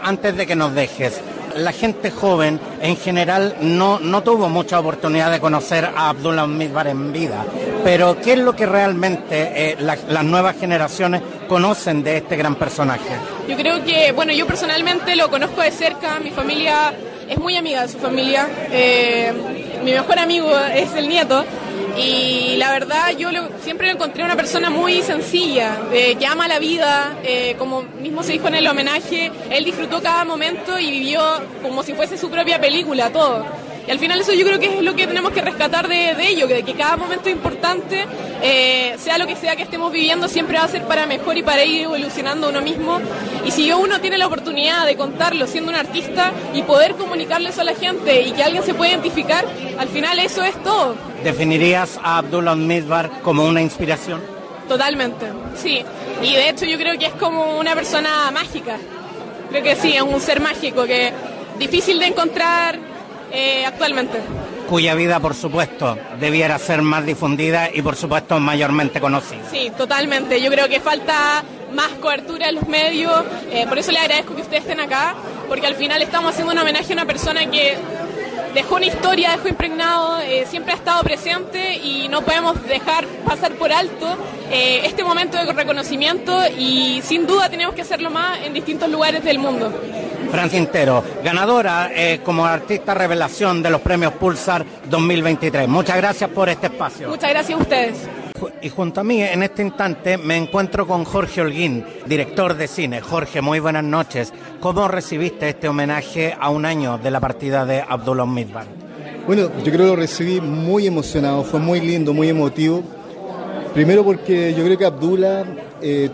Antes 0.04 0.38
de 0.38 0.46
que 0.48 0.56
nos 0.56 0.74
dejes, 0.74 1.20
la 1.58 1.72
gente 1.72 2.12
joven 2.12 2.60
en 2.82 2.96
general 2.98 3.56
no, 3.62 4.00
no 4.00 4.24
tuvo 4.24 4.50
mucha 4.50 4.80
oportunidad 4.80 5.32
de 5.32 5.40
conocer 5.40 5.86
a 5.96 6.10
Abdullah 6.10 6.48
Midbar 6.48 6.88
en 6.88 7.12
vida. 7.12 7.44
Pero, 7.84 8.18
¿qué 8.22 8.34
es 8.34 8.40
lo 8.40 8.56
que 8.56 8.66
realmente 8.66 9.72
eh, 9.72 9.78
la- 9.80 9.98
las 10.10 10.24
nuevas 10.24 10.56
generaciones 10.58 11.22
conocen 11.48 12.04
de 12.04 12.18
este 12.18 12.36
gran 12.36 12.56
personaje? 12.56 13.10
Yo 13.48 13.56
creo 13.56 13.84
que, 13.84 14.12
bueno, 14.12 14.32
yo 14.34 14.46
personalmente 14.46 15.16
lo 15.16 15.30
conozco 15.30 15.62
de 15.62 15.72
cerca, 15.72 16.20
mi 16.20 16.32
familia 16.32 16.94
es 17.30 17.38
muy 17.38 17.56
amiga 17.58 17.82
de 17.84 17.88
su 17.90 17.98
familia, 17.98 18.48
eh, 18.72 19.34
mi 19.84 19.92
mejor 19.92 20.20
amigo 20.20 20.50
es 20.74 20.94
el 20.96 21.08
nieto 21.10 21.44
Y 21.98 22.56
la 22.58 22.72
verdad 22.72 23.18
yo 23.18 23.30
siempre 23.64 23.88
lo 23.88 23.94
encontré 23.94 24.24
una 24.24 24.36
persona 24.36 24.70
muy 24.70 25.02
sencilla, 25.02 25.78
que 25.92 26.26
ama 26.26 26.48
la 26.48 26.60
vida, 26.60 27.18
eh, 27.24 27.56
como 27.58 27.84
mismo 27.84 28.24
se 28.24 28.34
dijo 28.34 28.48
en 28.48 28.56
el 28.56 28.68
homenaje, 28.68 29.32
él 29.50 29.66
disfrutó 29.66 30.02
cada 30.02 30.26
momento 30.26 30.78
y 30.80 30.92
vivió 30.92 31.22
como 31.62 31.84
si 31.84 31.94
fuese 31.94 32.18
su 32.18 32.30
propia 32.30 32.60
película, 32.60 33.12
todo. 33.12 33.46
Y 33.88 33.92
al 33.92 34.00
final 34.00 34.20
eso 34.20 34.34
yo 34.34 34.46
creo 34.46 34.60
que 34.60 34.78
es 34.78 34.82
lo 34.82 34.96
que 34.96 35.08
tenemos 35.08 35.32
que 35.32 35.42
rescatar 35.42 35.88
de, 35.88 36.12
ello, 36.28 36.46
que, 36.48 36.62
que, 36.64 36.74
cada 36.74 36.98
momento 36.98 37.30
importante, 37.30 38.06
eh, 38.42 38.96
sea 39.00 39.18
lo 39.18 39.26
que 39.26 39.38
sea 39.38 39.56
que 39.56 39.64
estemos 39.64 39.94
viviendo, 39.94 40.28
siempre 40.28 40.58
va 40.58 40.66
a 40.66 40.68
ser 40.68 40.84
para 40.84 41.06
mejor 41.06 41.38
y 41.38 41.44
para 41.44 41.64
ir 41.64 41.84
evolucionando 41.84 42.50
uno 42.50 42.62
mismo. 42.62 43.00
Y 43.46 43.52
si 43.52 43.72
uno 43.72 44.02
tiene 44.02 44.18
la 44.18 44.28
oportunidad 44.28 44.86
de 44.86 44.98
contarlo 44.98 45.48
siendo 45.48 45.72
un 45.72 45.78
artista 45.78 46.34
y 46.54 46.64
poder 46.64 46.96
comunicarle 46.96 47.50
eso 47.50 47.62
a 47.62 47.64
la 47.64 47.76
gente 47.76 48.24
y 48.24 48.32
que 48.32 48.44
alguien 48.44 48.64
se 48.64 48.74
pueda 48.74 48.92
identificar, 48.92 49.46
al 49.80 49.88
final 49.88 50.20
eso 50.20 50.44
es 50.44 50.62
todo. 50.64 50.96
¿Definirías 51.24 52.00
a 52.04 52.20
Abdullah 52.20 52.56
Midbar 52.56 53.22
como 53.22 53.46
una 53.46 53.62
inspiración? 53.62 54.22
Totalmente, 54.68 55.28
sí. 55.56 55.84
Y 56.22 56.34
de 56.34 56.50
hecho 56.50 56.66
yo 56.66 56.78
creo 56.78 56.98
que 56.98 57.08
es 57.08 57.14
como 57.14 57.58
una 57.58 57.74
persona 57.74 58.30
mágica. 58.32 58.78
Creo 59.50 59.64
que 59.64 59.76
sí, 59.76 59.94
es 59.94 60.02
un 60.02 60.20
ser 60.20 60.42
mágico 60.42 60.84
que 60.86 61.14
difícil 61.58 62.00
de 62.00 62.08
encontrar 62.08 62.78
eh, 63.32 63.66
actualmente. 63.66 64.20
Cuya 64.70 64.96
vida, 64.96 65.20
por 65.20 65.34
supuesto, 65.34 65.98
debiera 66.20 66.60
ser 66.60 66.82
más 66.82 67.06
difundida 67.06 67.70
y, 67.74 67.82
por 67.82 67.96
supuesto, 67.96 68.40
mayormente 68.40 69.00
conocida. 69.00 69.50
Sí, 69.50 69.72
totalmente. 69.78 70.42
Yo 70.42 70.52
creo 70.52 70.68
que 70.68 70.82
falta 70.82 71.44
más 71.74 71.90
cobertura 72.02 72.50
en 72.50 72.56
los 72.56 72.68
medios. 72.68 73.24
Eh, 73.50 73.66
por 73.68 73.78
eso 73.78 73.94
le 73.94 74.00
agradezco 74.00 74.36
que 74.36 74.42
ustedes 74.42 74.64
estén 74.64 74.82
acá, 74.82 75.16
porque 75.48 75.68
al 75.68 75.76
final 75.76 76.02
estamos 76.02 76.32
haciendo 76.32 76.52
un 76.52 76.60
homenaje 76.60 76.92
a 76.92 76.96
una 76.96 77.06
persona 77.06 77.50
que 77.50 77.78
dejó 78.58 78.76
una 78.78 78.88
historia, 78.88 79.32
dejó 79.32 79.50
impregnado, 79.50 80.20
eh, 80.20 80.48
siempre 80.50 80.74
ha 80.74 80.76
estado 80.78 81.04
presente 81.04 81.76
y 81.78 82.08
no 82.10 82.24
podemos 82.24 82.60
dejar 82.64 83.06
pasar 83.24 83.52
por 83.54 83.72
alto 83.72 84.18
este 84.50 85.04
momento 85.04 85.38
de 85.38 85.54
reconocimiento 85.54 86.42
y 86.58 87.02
sin 87.04 87.28
duda 87.28 87.50
tenemos 87.50 87.76
que 87.76 87.82
hacerlo 87.82 88.10
más 88.10 88.40
en 88.44 88.54
distintos 88.54 88.90
lugares 88.90 89.24
del 89.24 89.38
mundo. 89.38 89.72
Fran 90.32 90.50
Cintero, 90.50 91.04
ganadora 91.24 91.92
eh, 91.94 92.22
como 92.24 92.46
artista 92.46 92.96
revelación 92.96 93.62
de 93.62 93.70
los 93.70 93.82
premios 93.82 94.14
Pulsar 94.14 94.66
2023. 94.90 95.68
Muchas 95.68 95.98
gracias 95.98 96.30
por 96.32 96.50
este 96.50 96.68
espacio. 96.68 97.10
Muchas 97.10 97.30
gracias 97.30 97.60
a 97.60 97.62
ustedes. 97.62 98.08
Y 98.62 98.70
junto 98.70 99.02
a 99.02 99.04
mí 99.04 99.22
en 99.22 99.44
este 99.44 99.62
instante 99.62 100.18
me 100.18 100.36
encuentro 100.38 100.88
con 100.88 101.04
Jorge 101.04 101.42
Holguín, 101.42 101.86
director 102.06 102.56
de 102.56 102.68
cine. 102.68 103.02
Jorge, 103.02 103.42
muy 103.42 103.60
buenas 103.60 103.84
noches. 103.84 104.34
¿Cómo 104.60 104.88
recibiste 104.88 105.50
este 105.50 105.68
homenaje 105.68 106.36
a 106.40 106.50
un 106.50 106.66
año 106.66 106.98
de 106.98 107.12
la 107.12 107.20
partida 107.20 107.66
de 107.66 107.82
Abdullah 107.82 108.26
Midbar? 108.26 108.66
Bueno, 109.26 109.50
yo 109.58 109.72
creo 109.72 109.78
que 109.78 109.86
lo 109.86 109.96
recibí 109.96 110.40
muy 110.42 110.88
emocionado, 110.88 111.44
fue 111.44 111.60
muy 111.60 111.82
lindo, 111.82 112.14
muy 112.14 112.30
emotivo. 112.30 112.84
Primero 113.74 114.04
porque 114.04 114.54
yo 114.58 114.64
creo 114.64 114.78
que 114.78 114.86
Abdullah, 114.86 115.44
eh, 115.82 116.10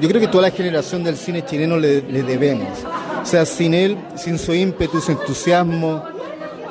yo 0.00 0.08
creo 0.08 0.20
que 0.20 0.28
toda 0.28 0.42
la 0.48 0.50
generación 0.50 1.04
del 1.04 1.16
cine 1.16 1.44
chileno 1.44 1.76
le 1.76 2.00
debemos. 2.22 2.78
O 3.24 3.26
sea, 3.26 3.46
sin 3.46 3.72
él, 3.72 3.96
sin 4.16 4.38
su 4.38 4.52
ímpetu, 4.52 5.00
su 5.00 5.12
entusiasmo, 5.12 6.04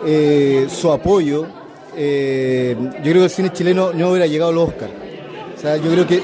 eh, 0.06 0.68
su 0.70 0.92
apoyo, 0.92 1.48
eh, 1.96 2.76
yo 2.80 3.02
creo 3.02 3.14
que 3.14 3.24
el 3.24 3.30
cine 3.30 3.52
chileno 3.52 3.94
no 3.94 4.10
hubiera 4.10 4.28
llegado 4.28 4.52
al 4.52 4.58
Oscar. 4.58 4.90
O 5.56 5.60
sea, 5.60 5.78
yo 5.78 5.92
creo 5.92 6.08
que, 6.08 6.18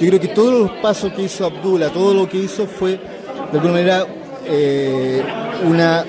yo 0.00 0.08
creo 0.08 0.20
que 0.20 0.28
todos 0.28 0.52
los 0.52 0.70
pasos 0.82 1.12
que 1.12 1.22
hizo 1.22 1.46
Abdullah, 1.46 1.90
todo 1.90 2.14
lo 2.14 2.28
que 2.28 2.38
hizo 2.38 2.66
fue, 2.66 2.92
de 2.92 3.58
alguna 3.58 3.72
manera, 3.72 4.06
eh, 4.46 5.22
una, 5.64 6.04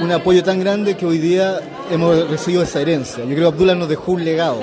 un 0.00 0.12
apoyo 0.12 0.42
tan 0.42 0.60
grande 0.60 0.96
que 0.96 1.06
hoy 1.06 1.18
día 1.18 1.60
hemos 1.90 2.28
recibido 2.30 2.62
esa 2.62 2.80
herencia. 2.80 3.24
Yo 3.24 3.34
creo 3.34 3.50
que 3.50 3.54
Abdullah 3.54 3.74
nos 3.74 3.88
dejó 3.88 4.12
un 4.12 4.24
legado. 4.24 4.60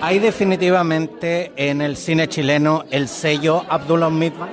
¿Hay 0.00 0.20
definitivamente 0.20 1.52
en 1.56 1.82
el 1.82 1.96
cine 1.96 2.28
chileno 2.28 2.84
el 2.90 3.08
sello 3.08 3.64
Abdullah 3.68 4.10
Midman? 4.10 4.48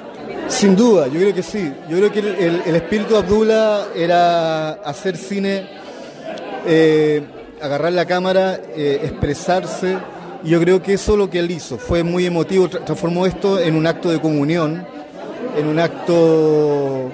Sin 0.48 0.76
duda, 0.76 1.08
yo 1.08 1.20
creo 1.20 1.34
que 1.34 1.44
sí. 1.44 1.72
Yo 1.90 1.98
creo 1.98 2.12
que 2.12 2.20
el, 2.20 2.76
espíritu 2.76 3.14
de 3.14 3.20
Abdullah 3.20 3.88
era 3.96 4.72
hacer 4.72 5.18
cine, 5.18 5.68
eh, 6.66 7.24
agarrar 7.66 7.94
la 7.94 8.06
cámara, 8.06 8.60
eh, 8.76 9.02
expresarse. 9.04 9.98
Y 10.44 10.50
yo 10.50 10.60
creo 10.60 10.82
que 10.82 10.94
eso 10.94 11.14
es 11.14 11.18
lo 11.18 11.30
que 11.30 11.40
él 11.40 11.52
hizo. 11.52 11.78
Fue 11.78 12.04
muy 12.04 12.26
emotivo, 12.26 12.70
transformó 12.70 13.26
esto 13.26 13.60
en 13.60 13.76
un 13.76 13.88
acto 13.88 14.10
de 14.10 14.20
comunión, 14.20 14.86
en 15.58 15.68
un 15.68 15.80
acto 15.80 17.12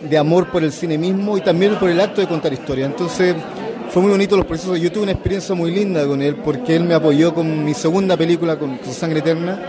de 0.00 0.18
amor 0.18 0.50
por 0.50 0.62
el 0.62 0.72
cine 0.72 0.98
mismo 0.98 1.36
y 1.36 1.40
también 1.40 1.76
por 1.76 1.90
el 1.90 2.00
acto 2.00 2.20
de 2.20 2.26
contar 2.26 2.52
historia. 2.52 2.86
Entonces, 2.86 3.34
fue 3.90 4.02
muy 4.02 4.12
bonito 4.12 4.36
los 4.36 4.46
procesos. 4.46 4.80
Yo 4.80 4.92
tuve 4.92 5.04
una 5.04 5.12
experiencia 5.12 5.54
muy 5.54 5.70
linda 5.70 6.06
con 6.06 6.22
él 6.22 6.36
porque 6.36 6.76
él 6.76 6.84
me 6.84 6.94
apoyó 6.94 7.34
con 7.34 7.64
mi 7.64 7.74
segunda 7.74 8.16
película, 8.16 8.58
con 8.58 8.78
Su 8.84 8.92
Sangre 8.92 9.18
Eterna, 9.18 9.60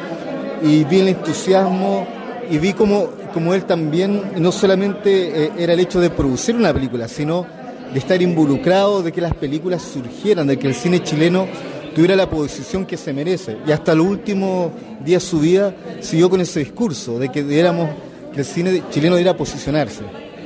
y 0.61 0.83
vi 0.83 0.99
el 0.99 1.09
entusiasmo 1.09 2.07
y 2.49 2.57
vi 2.57 2.73
como, 2.73 3.07
como 3.33 3.53
él 3.53 3.63
también 3.63 4.33
no 4.37 4.51
solamente 4.51 5.45
eh, 5.45 5.51
era 5.57 5.73
el 5.73 5.79
hecho 5.79 5.99
de 5.99 6.09
producir 6.09 6.55
una 6.55 6.73
película, 6.73 7.07
sino 7.07 7.45
de 7.93 7.99
estar 7.99 8.21
involucrado, 8.21 9.03
de 9.03 9.11
que 9.11 9.21
las 9.21 9.33
películas 9.33 9.81
surgieran, 9.81 10.47
de 10.47 10.57
que 10.57 10.67
el 10.67 10.73
cine 10.73 11.03
chileno 11.03 11.47
tuviera 11.93 12.15
la 12.15 12.29
posición 12.29 12.85
que 12.85 12.97
se 12.97 13.13
merece. 13.13 13.57
Y 13.67 13.71
hasta 13.71 13.93
los 13.93 14.07
últimos 14.07 14.71
días 15.03 15.23
de 15.23 15.29
su 15.29 15.39
vida 15.39 15.75
siguió 15.99 16.29
con 16.29 16.41
ese 16.41 16.59
discurso 16.59 17.19
de 17.19 17.29
que, 17.29 17.43
diéramos, 17.43 17.89
que 18.33 18.39
el 18.39 18.45
cine 18.45 18.83
chileno 18.89 19.15
diera 19.15 19.35
posicionarse. 19.35 20.03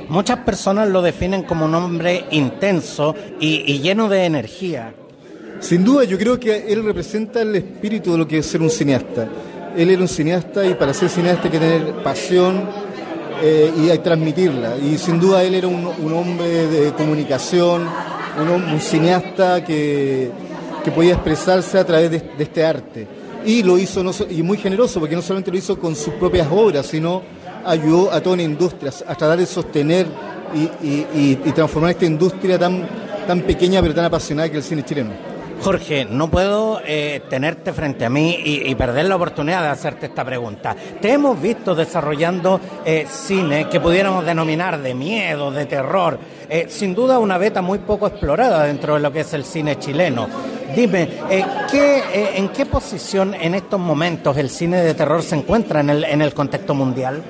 Muchas 0.08 0.38
personas 0.40 0.88
lo 0.88 1.02
definen 1.02 1.42
como 1.42 1.64
un 1.64 1.74
hombre 1.74 2.24
intenso 2.30 3.14
y, 3.40 3.70
y 3.72 3.80
lleno 3.80 4.08
de 4.08 4.24
energía. 4.24 4.94
Sin 5.60 5.84
duda, 5.84 6.04
yo 6.04 6.18
creo 6.18 6.38
que 6.38 6.72
él 6.72 6.84
representa 6.84 7.42
el 7.42 7.56
espíritu 7.56 8.12
de 8.12 8.18
lo 8.18 8.28
que 8.28 8.38
es 8.38 8.46
ser 8.46 8.60
un 8.60 8.70
cineasta 8.70 9.28
él 9.76 9.90
era 9.90 10.00
un 10.00 10.08
cineasta 10.08 10.66
y 10.66 10.74
para 10.74 10.94
ser 10.94 11.08
cineasta 11.08 11.44
hay 11.44 11.50
que 11.50 11.58
tener 11.58 12.02
pasión 12.02 12.64
eh, 13.42 13.72
y 13.76 13.88
que 13.88 13.98
transmitirla. 13.98 14.76
Y 14.78 14.98
sin 14.98 15.20
duda 15.20 15.42
él 15.42 15.54
era 15.54 15.68
un, 15.68 16.12
hombre 16.12 16.66
de 16.66 16.92
comunicación, 16.92 17.86
un, 18.38 18.80
cineasta 18.80 19.64
que, 19.64 20.30
podía 20.94 21.14
expresarse 21.14 21.78
a 21.78 21.84
través 21.84 22.10
de, 22.10 22.22
este 22.38 22.64
arte. 22.64 23.06
Y 23.44 23.62
lo 23.62 23.78
hizo 23.78 24.02
y 24.30 24.42
muy 24.42 24.58
generoso, 24.58 25.00
porque 25.00 25.14
no 25.14 25.22
solamente 25.22 25.50
lo 25.50 25.58
hizo 25.58 25.78
con 25.78 25.94
sus 25.94 26.14
propias 26.14 26.48
obras, 26.50 26.86
sino 26.86 27.22
ayudó 27.64 28.12
a 28.12 28.20
toda 28.20 28.34
una 28.34 28.42
industria 28.42 28.92
a 29.06 29.14
tratar 29.14 29.38
de 29.38 29.46
sostener 29.46 30.06
y, 30.82 31.36
transformar 31.52 31.90
esta 31.90 32.06
industria 32.06 32.58
tan, 32.58 32.88
tan 33.26 33.40
pequeña 33.42 33.82
pero 33.82 33.94
tan 33.94 34.04
apasionada 34.04 34.48
que 34.48 34.58
es 34.58 34.64
el 34.64 34.68
cine 34.68 34.84
chileno. 34.84 35.25
Jorge, 35.60 36.04
no 36.04 36.30
puedo 36.30 36.80
eh, 36.84 37.22
tenerte 37.28 37.72
frente 37.72 38.04
a 38.04 38.10
mí 38.10 38.38
y, 38.44 38.74
perder 38.74 39.06
la 39.06 39.16
oportunidad 39.16 39.62
de 39.62 39.68
hacerte 39.68 40.06
esta 40.06 40.24
pregunta. 40.24 40.76
Te 41.00 41.12
hemos 41.12 41.40
visto 41.40 41.74
desarrollando 41.74 42.60
eh, 42.84 43.06
cine 43.10 43.68
que 43.68 43.80
pudiéramos 43.80 44.24
denominar 44.24 44.80
de 44.80 44.94
miedo, 44.94 45.50
de 45.50 45.66
terror, 45.66 46.18
eh, 46.48 46.66
sin 46.68 46.94
duda 46.94 47.18
una 47.18 47.38
beta 47.38 47.62
muy 47.62 47.78
poco 47.78 48.06
explorada 48.06 48.64
dentro 48.64 48.94
de 48.94 49.00
lo 49.00 49.12
que 49.12 49.20
es 49.20 49.32
el 49.32 49.44
cine 49.44 49.78
chileno. 49.78 50.28
Dime, 50.74 51.08
¿en 51.30 52.48
qué 52.50 52.66
posición 52.66 53.34
en 53.34 53.54
estos 53.54 53.80
momentos 53.80 54.36
el 54.36 54.50
cine 54.50 54.82
de 54.82 54.94
terror 54.94 55.22
se 55.22 55.36
encuentra 55.36 55.80
en 55.80 55.90
el, 55.90 56.04
en 56.04 56.20
el 56.20 56.34
contexto 56.34 56.74
mundial? 56.74 57.22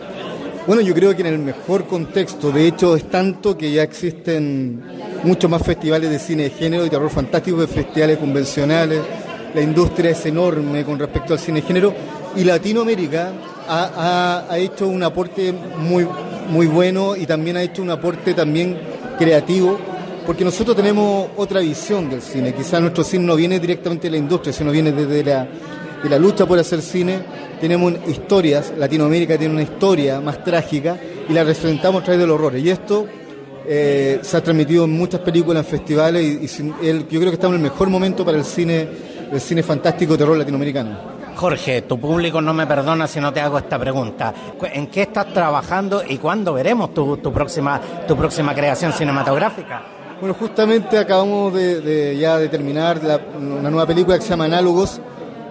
Bueno, 0.67 0.83
yo 0.83 0.95
creo 0.95 1.15
que 1.15 1.21
en 1.21 1.29
el 1.29 1.39
mejor 1.39 1.87
contexto, 1.87 2.51
de 2.51 2.67
hecho 2.67 2.97
es 2.97 3.09
tanto 3.09 3.57
que 3.57 3.71
ya 3.71 3.85
existen 3.85 4.83
muchos 5.25 5.51
más 5.51 5.63
festivales 5.63 6.11
de 6.11 6.19
cine 6.19 6.45
de 6.45 6.51
género 6.51 6.87
y 6.87 6.91
terror 6.91 7.11
fantástico 7.11 7.59
que 7.59 7.67
festivales 7.67 8.19
convencionales, 8.19 9.01
la 9.55 9.61
industria 9.61 10.11
es 10.11 10.27
enorme 10.27 10.85
con 10.85 10.99
respecto 10.99 11.33
al 11.33 11.39
cine 11.39 11.61
de 11.61 11.67
género 11.67 11.95
y 12.37 12.45
Latinoamérica 12.45 13.33
ha, 13.69 14.47
hecho 14.57 14.87
un 14.87 15.03
aporte 15.03 15.53
muy, 15.53 16.07
muy 16.49 16.67
bueno 16.67 17.17
y 17.17 17.27
también 17.27 17.57
ha 17.57 17.63
hecho 17.63 17.83
un 17.83 17.91
aporte 17.91 18.35
también 18.35 18.77
creativo 19.19 19.79
porque 20.27 20.45
nosotros 20.45 20.77
tenemos 20.77 21.29
otra 21.37 21.61
visión 21.61 22.11
del 22.11 22.21
cine, 22.21 22.53
quizás 22.53 22.81
nuestro 22.81 23.05
cine 23.05 23.25
no 23.25 23.37
viene 23.37 23.61
directamente 23.61 24.09
de 24.09 24.13
la 24.13 24.17
industria, 24.17 24.53
sino 24.53 24.73
viene 24.73 24.91
desde 24.93 25.23
la, 25.23 25.47
de 26.03 26.11
la 26.11 26.19
lucha 26.19 26.47
por 26.47 26.59
hacer 26.59 26.83
cine. 26.83 27.21
Tenemos 27.61 27.95
historias, 28.09 28.73
Latinoamérica 28.77 29.39
tiene 29.39 29.55
una 29.55 29.63
historia 29.63 30.21
más 30.21 30.43
trágica 30.43 30.99
y 31.29 31.33
la 31.33 31.45
representamos 31.45 32.03
a 32.03 32.05
través 32.05 32.21
del 32.21 32.31
horror. 32.31 32.59
Y 32.59 32.71
esto 32.71 33.07
eh, 33.69 34.21
se 34.23 34.37
ha 34.37 34.43
transmitido 34.43 34.85
en 34.85 34.93
muchas 34.93 35.21
películas, 35.21 35.65
en 35.65 35.71
festivales, 35.71 36.23
y, 36.23 36.67
yo 36.67 37.21
creo 37.21 37.31
que 37.31 37.35
estamos 37.35 37.57
en 37.57 37.65
el 37.65 37.71
mejor 37.71 37.89
momento 37.89 38.25
para 38.25 38.39
el 38.39 38.45
cine, 38.45 38.89
el 39.33 39.41
cine 39.41 39.63
fantástico 39.63 40.17
terror 40.17 40.37
latinoamericano. 40.37 41.17
Jorge, 41.37 41.83
tu 41.83 42.01
público 42.01 42.41
no 42.41 42.55
me 42.55 42.67
perdona 42.67 43.07
si 43.07 43.21
no 43.21 43.33
te 43.33 43.41
hago 43.41 43.59
esta 43.59 43.79
pregunta. 43.79 44.33
¿En 44.73 44.87
qué 44.87 45.03
estás 45.03 45.33
trabajando 45.35 46.03
y 46.09 46.17
cuándo 46.17 46.55
veremos 46.55 46.95
tu, 46.95 47.19
próxima, 47.33 47.81
tu 48.09 48.17
próxima 48.17 48.55
creación 48.55 48.93
cinematográfica? 48.93 49.83
Bueno, 50.19 50.35
justamente 50.35 50.97
acabamos 50.97 51.53
de, 51.53 52.17
ya 52.19 52.39
de 52.39 52.49
terminar 52.49 52.99
una 53.39 53.69
nueva 53.69 53.87
película 53.87 54.17
que 54.17 54.23
se 54.23 54.31
llama 54.31 54.47
Análogos, 54.47 54.99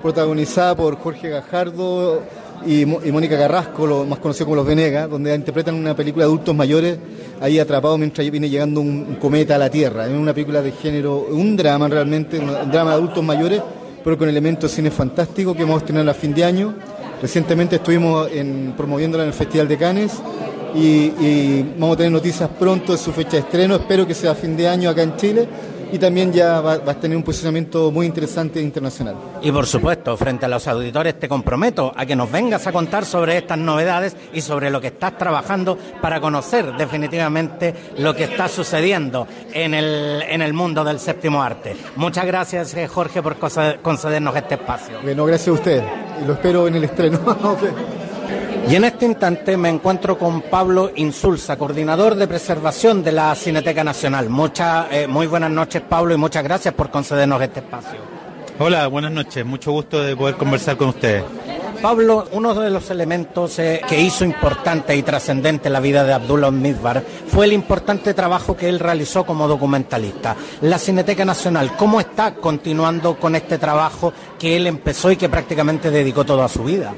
protagonizada 0.01 0.75
por 0.75 0.97
Jorge 0.97 1.30
Gajardo 1.30 2.23
y, 2.65 2.86
Mónica 2.86 3.38
Carrasco, 3.38 3.86
lo 3.86 4.06
más 4.06 4.17
conocido 4.17 4.47
como 4.47 4.56
Los 4.56 4.65
Venegas, 4.65 5.08
donde 5.08 5.36
interpretan 5.36 5.75
una 5.75 5.95
película 5.95 6.25
de 6.25 6.30
adultos 6.30 6.56
mayores 6.56 6.97
ahí 7.41 7.60
atrapado 7.60 7.98
mientras 7.98 8.30
viene 8.30 8.50
llegando 8.50 8.82
un, 8.82 9.17
cometa 9.19 9.56
a 9.56 9.58
la 9.58 9.69
Tierra. 9.69 10.08
Es 10.08 10.13
una 10.13 10.34
película 10.34 10.62
de 10.62 10.71
género, 10.71 11.28
un 11.30 11.56
drama 11.56 11.88
realmente, 11.88 12.39
un 12.39 12.71
drama 12.71 12.91
de 12.91 12.95
adultos 12.95 13.24
mayores, 13.24 13.62
pero 14.04 14.17
con 14.17 14.30
elementos 14.30 14.71
de 14.71 14.76
cine 14.76 14.91
fantástico 14.91 15.56
que 15.56 15.63
vamos 15.63 15.84
a 15.84 15.86
tener 15.86 16.08
a 16.08 16.13
fin 16.13 16.34
de 16.34 16.43
año. 16.43 16.74
Recientemente 17.21 17.78
estuvimos 17.78 18.30
promoviéndola 18.78 19.24
en 19.24 19.30
el 19.30 19.34
Festival 19.34 19.67
de 19.67 19.78
Cannes 19.78 20.13
y, 20.76 21.13
y, 21.19 21.74
vamos 21.78 21.95
a 21.95 21.98
tener 21.98 22.12
noticias 22.12 22.50
pronto 22.60 22.91
de 22.91 22.98
su 22.98 23.12
fecha 23.12 23.32
de 23.32 23.39
estreno. 23.39 23.76
Espero 23.76 24.06
que 24.06 24.13
sea 24.13 24.32
a 24.32 24.36
fin 24.36 24.58
de 24.58 24.67
año 24.67 24.89
acá 24.89 25.04
en 25.04 25.15
Chile 25.15 25.48
y 25.91 25.98
también 25.98 26.32
ya 26.32 26.62
va, 26.62 26.74
a 26.74 26.93
tener 27.00 27.17
un 27.17 27.24
posicionamiento 27.24 27.91
muy 27.91 28.06
interesante 28.06 28.62
internacional. 28.62 29.15
Y 29.41 29.52
por 29.52 29.67
supuesto, 29.67 30.15
frente 30.17 30.45
a 30.45 30.50
los 30.50 30.67
auditores 30.67 31.19
te 31.19 31.28
comprometo 31.28 31.91
a 31.95 32.06
que 32.06 32.15
nos 32.15 32.32
vengas 32.32 32.67
a 32.67 32.71
contar 32.71 33.06
sobre 33.06 33.38
estas 33.38 33.58
novedades 33.58 34.15
y 34.34 34.41
sobre 34.41 34.69
lo 34.69 34.82
que 34.82 34.88
estás 34.88 35.17
trabajando 35.17 35.78
para 36.02 36.19
conocer 36.19 36.74
definitivamente 36.78 37.74
lo 37.98 38.15
que 38.15 38.26
está 38.26 38.48
sucediendo 38.48 39.28
en 39.54 39.74
el, 39.74 40.24
en 40.28 40.41
el 40.41 40.54
mundo 40.54 40.84
del 40.84 41.00
séptimo 41.00 41.41
arte. 41.41 41.76
Muchas 41.95 42.26
gracias, 42.26 42.74
eh, 42.76 42.88
Jorge, 42.88 43.21
por 43.21 43.38
concedernos 43.82 44.36
este 44.36 44.56
espacio. 44.56 45.00
Bueno, 45.04 45.26
gracias 45.26 45.50
a 45.50 45.54
usted 45.54 45.84
lo 46.26 46.34
espero 46.34 46.67
en 46.67 46.76
el 46.76 46.84
estreno. 46.86 47.19
Y 48.67 48.75
en 48.75 48.84
este 48.84 49.06
instante 49.06 49.58
me 49.58 49.69
encuentro 49.69 50.17
con 50.17 50.41
Pablo 50.41 50.91
Insulza, 50.95 51.56
coordinador 51.56 52.15
de 52.15 52.28
preservación 52.28 53.04
de 53.04 53.12
la 53.12 53.36
Cineteca 53.36 53.84
Nacional. 53.84 54.30
Muchas, 54.30 54.88
eh, 54.91 55.08
muy 55.08 55.28
buenas 55.28 55.51
noches, 55.51 55.84
Pablo, 55.88 56.15
y 56.15 56.17
muchas 56.17 56.43
gracias 56.43 56.73
por 56.73 56.89
concedernos 56.89 57.39
este 57.41 57.60
espacio. 57.60 57.99
Hola, 58.58 58.88
buenas 58.88 59.12
noches. 59.12 59.45
Mucho 59.45 59.71
gusto 59.71 60.01
de 60.01 60.15
poder 60.15 60.36
conversar 60.36 60.78
con 60.78 60.89
ustedes. 60.89 61.23
Pablo, 61.82 62.28
uno 62.32 62.54
de 62.54 62.70
los 62.70 62.90
elementos 62.90 63.60
eh, 63.60 63.82
que 63.88 64.00
hizo 64.00 64.26
importante 64.26 64.96
y 64.96 65.04
trascendente 65.04 65.70
la 65.70 65.80
vida 65.80 66.04
de 66.04 66.14
Abdullah 66.14 66.52
Midbar 66.52 67.04
fue 67.28 67.46
el 67.46 67.54
importante 67.54 68.14
trabajo 68.14 68.56
que 68.56 68.70
él 68.70 68.80
realizó 68.80 69.26
como 69.26 69.48
documentalista. 69.48 70.36
La 70.62 70.80
Cineteca 70.80 71.26
Nacional, 71.26 71.76
¿cómo 71.78 72.00
está 72.00 72.36
continuando 72.36 73.18
con 73.18 73.36
este 73.36 73.58
trabajo 73.58 74.14
que 74.40 74.56
él 74.56 74.68
empezó 74.68 75.12
y 75.12 75.18
que 75.18 75.30
prácticamente 75.30 75.92
dedicó 75.92 76.26
toda 76.26 76.48
su 76.48 76.64
vida? 76.64 76.94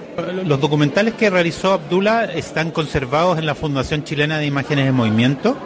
Los 0.45 0.59
documentales 0.59 1.15
que 1.15 1.29
realizó 1.29 1.73
Abdullah 1.73 2.25
están 2.25 2.71
conservados 2.71 3.37
en 3.37 3.45
la 3.45 3.55
Fundación 3.55 4.03
Chilena 4.03 4.37
de 4.37 4.45
Imágenes 4.45 4.87
en 4.87 4.95
Movimiento. 4.95 5.57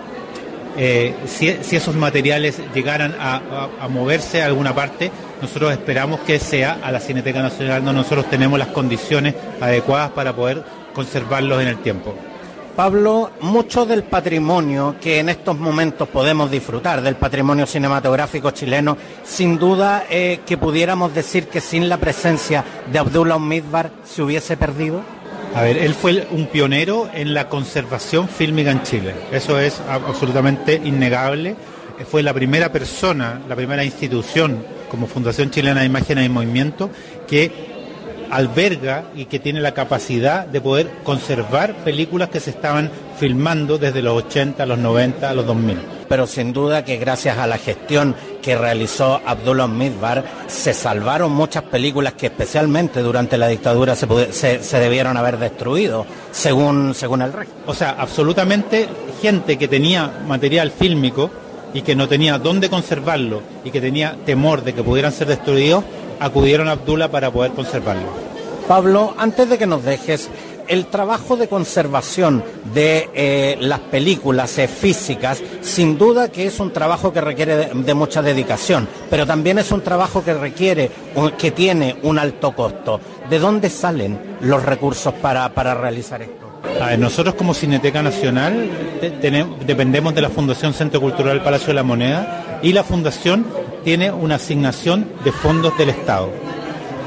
Eh, 0.77 1.15
si, 1.25 1.47
esos 1.49 1.95
materiales 1.95 2.59
llegaran 2.73 3.15
a 3.19 3.87
moverse 3.89 4.41
a 4.41 4.45
alguna 4.45 4.73
parte, 4.73 5.11
nosotros 5.41 5.71
esperamos 5.71 6.19
que 6.21 6.39
sea 6.39 6.79
a 6.83 6.91
la 6.91 6.99
Cineteca 6.99 7.41
Nacional 7.41 7.83
donde 7.83 8.01
nosotros 8.01 8.29
tenemos 8.29 8.59
las 8.59 8.69
condiciones 8.69 9.33
adecuadas 9.59 10.11
para 10.11 10.35
poder 10.35 10.63
conservarlos 10.93 11.61
en 11.61 11.67
el 11.67 11.77
tiempo. 11.77 12.13
Pablo, 12.75 13.31
mucho 13.41 13.85
del 13.85 14.03
patrimonio 14.03 14.95
que 15.01 15.19
en 15.19 15.29
estos 15.29 15.57
momentos 15.57 16.07
podemos 16.07 16.49
disfrutar, 16.49 17.01
del 17.01 17.15
patrimonio 17.15 17.65
cinematográfico 17.65 18.51
chileno, 18.51 18.97
sin 19.23 19.59
duda 19.59 20.05
eh, 20.09 20.39
que 20.45 20.57
pudiéramos 20.57 21.13
decir 21.13 21.47
que 21.47 21.59
sin 21.59 21.89
la 21.89 21.97
presencia 21.97 22.63
de 22.91 22.99
Abdullah 22.99 23.39
Midbar 23.39 23.91
se 24.05 24.21
hubiese 24.21 24.55
perdido. 24.55 25.01
A 25.53 25.63
ver, 25.63 25.77
él 25.77 25.93
fue 25.93 26.27
un 26.31 26.47
pionero 26.47 27.09
en 27.13 27.33
la 27.33 27.49
conservación 27.49 28.29
fílmica 28.29 28.71
en 28.71 28.83
Chile. 28.83 29.13
Eso 29.33 29.59
es 29.59 29.81
absolutamente 29.87 30.75
innegable. 30.81 31.55
Fue 32.09 32.23
la 32.23 32.33
primera 32.33 32.71
persona, 32.71 33.41
la 33.49 33.55
primera 33.55 33.83
institución 33.83 34.63
como 34.89 35.07
Fundación 35.07 35.51
Chilena 35.51 35.81
de 35.81 35.87
Imágenes 35.87 36.25
y 36.25 36.29
Movimiento, 36.29 36.89
que 37.27 37.80
alberga 38.31 39.03
y 39.15 39.25
que 39.25 39.39
tiene 39.39 39.61
la 39.61 39.73
capacidad 39.73 40.45
de 40.45 40.61
poder 40.61 40.89
conservar 41.03 41.75
películas 41.83 42.29
que 42.29 42.39
se 42.39 42.49
estaban 42.51 42.89
filmando 43.19 43.77
desde 43.77 44.01
los 44.01 44.23
80, 44.23 44.65
los 44.65 44.79
90, 44.79 45.29
a 45.29 45.33
los 45.33 45.45
2000. 45.45 45.77
Pero 46.09 46.27
sin 46.27 46.51
duda 46.51 46.83
que 46.83 46.97
gracias 46.97 47.37
a 47.37 47.47
la 47.47 47.57
gestión 47.57 48.15
que 48.41 48.57
realizó 48.57 49.21
Abdullah 49.25 49.67
Midbar 49.67 50.25
se 50.47 50.73
salvaron 50.73 51.31
muchas 51.31 51.63
películas 51.63 52.13
que 52.13 52.27
especialmente 52.27 53.01
durante 53.01 53.37
la 53.37 53.47
dictadura 53.47 53.95
se, 53.95 54.33
se, 54.33 54.79
debieron 54.79 55.15
haber 55.17 55.37
destruido, 55.37 56.05
según, 56.31 56.93
según 56.95 57.21
el 57.21 57.31
régimen. 57.31 57.61
O 57.67 57.73
sea, 57.73 57.95
absolutamente 57.97 58.89
gente 59.21 59.57
que 59.57 59.67
tenía 59.67 60.11
material 60.27 60.71
fílmico 60.71 61.29
y 61.73 61.81
que 61.81 61.95
no 61.95 62.07
tenía 62.07 62.37
dónde 62.37 62.69
conservarlo 62.69 63.41
y 63.63 63.71
que 63.71 63.79
tenía 63.79 64.15
temor 64.25 64.63
de 64.63 64.73
que 64.73 64.83
pudieran 64.83 65.11
ser 65.11 65.27
destruidos, 65.27 65.83
acudieron 66.21 66.69
a 66.69 66.73
Abdullah 66.73 67.09
para 67.09 67.31
poder 67.31 67.51
conservarlo. 67.51 68.07
Pablo, 68.67 69.13
antes 69.17 69.49
de 69.49 69.57
que 69.57 69.65
nos 69.65 69.83
dejes, 69.83 70.29
el 70.67 70.85
trabajo 70.85 71.35
de 71.35 71.49
conservación 71.49 72.43
de 72.73 73.09
eh, 73.13 73.57
las 73.59 73.79
películas 73.79 74.57
eh, 74.59 74.69
físicas, 74.69 75.41
sin 75.61 75.97
duda 75.97 76.29
que 76.29 76.45
es 76.45 76.59
un 76.59 76.71
trabajo 76.71 77.11
que 77.11 77.19
requiere 77.19 77.71
de, 77.73 77.93
mucha 77.93 78.21
dedicación, 78.21 78.87
pero 79.09 79.25
también 79.25 79.57
es 79.59 79.71
un 79.71 79.81
trabajo 79.81 80.23
que 80.23 80.33
requiere, 80.33 80.89
que 81.37 81.51
tiene 81.51 81.97
un 82.03 82.19
alto 82.19 82.55
costo. 82.55 83.01
¿De 83.29 83.39
dónde 83.39 83.69
salen 83.69 84.37
los 84.41 84.63
recursos 84.63 85.13
para 85.15 85.73
realizar 85.73 86.21
esto? 86.21 86.41
nosotros 86.97 87.35
como 87.35 87.53
Cineteca 87.53 88.01
Nacional 88.01 88.69
dependemos 89.65 90.15
de 90.15 90.21
la 90.21 90.29
Fundación 90.29 90.73
Centro 90.73 91.01
Cultural 91.01 91.43
Palacio 91.43 91.67
de 91.67 91.73
la 91.73 91.83
Moneda 91.83 92.59
y 92.61 92.73
la 92.73 92.83
Fundación 92.83 93.45
tiene 93.83 94.11
una 94.11 94.35
asignación 94.35 95.07
de 95.23 95.31
fondos 95.31 95.77
del 95.77 95.89
Estado. 95.89 96.29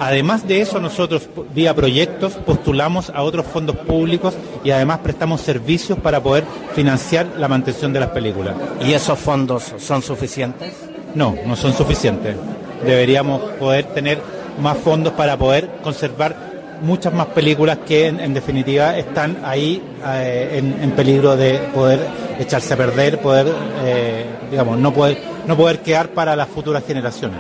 Además 0.00 0.46
de 0.46 0.60
eso, 0.60 0.80
nosotros 0.80 1.28
vía 1.54 1.74
proyectos 1.74 2.34
postulamos 2.34 3.10
a 3.10 3.22
otros 3.22 3.46
fondos 3.46 3.76
públicos 3.76 4.34
y 4.64 4.70
además 4.70 4.98
prestamos 4.98 5.40
servicios 5.40 5.98
para 5.98 6.20
poder 6.20 6.44
financiar 6.74 7.26
la 7.38 7.48
mantención 7.48 7.92
de 7.92 8.00
las 8.00 8.10
películas. 8.10 8.54
¿Y 8.84 8.92
esos 8.92 9.18
fondos 9.18 9.72
son 9.78 10.02
suficientes? 10.02 10.72
No, 11.14 11.36
no 11.46 11.54
son 11.54 11.72
suficientes. 11.72 12.36
Deberíamos 12.84 13.40
poder 13.52 13.84
tener 13.86 14.20
más 14.60 14.76
fondos 14.78 15.12
para 15.12 15.36
poder 15.36 15.70
conservar 15.82 16.54
muchas 16.82 17.12
más 17.12 17.26
películas 17.28 17.78
que 17.86 18.08
en, 18.08 18.34
definitiva 18.34 18.98
están 18.98 19.38
ahí 19.44 19.82
eh, 20.06 20.60
en, 20.80 20.90
peligro 20.92 21.36
de 21.36 21.58
poder 21.72 22.00
echarse 22.38 22.74
a 22.74 22.76
perder, 22.76 23.20
poder, 23.20 23.46
eh, 23.84 24.26
digamos, 24.50 24.78
no 24.78 24.92
poder, 24.92 25.18
no 25.46 25.56
poder 25.56 25.80
quedar 25.80 26.10
para 26.10 26.36
las 26.36 26.48
futuras 26.48 26.84
generaciones. 26.86 27.38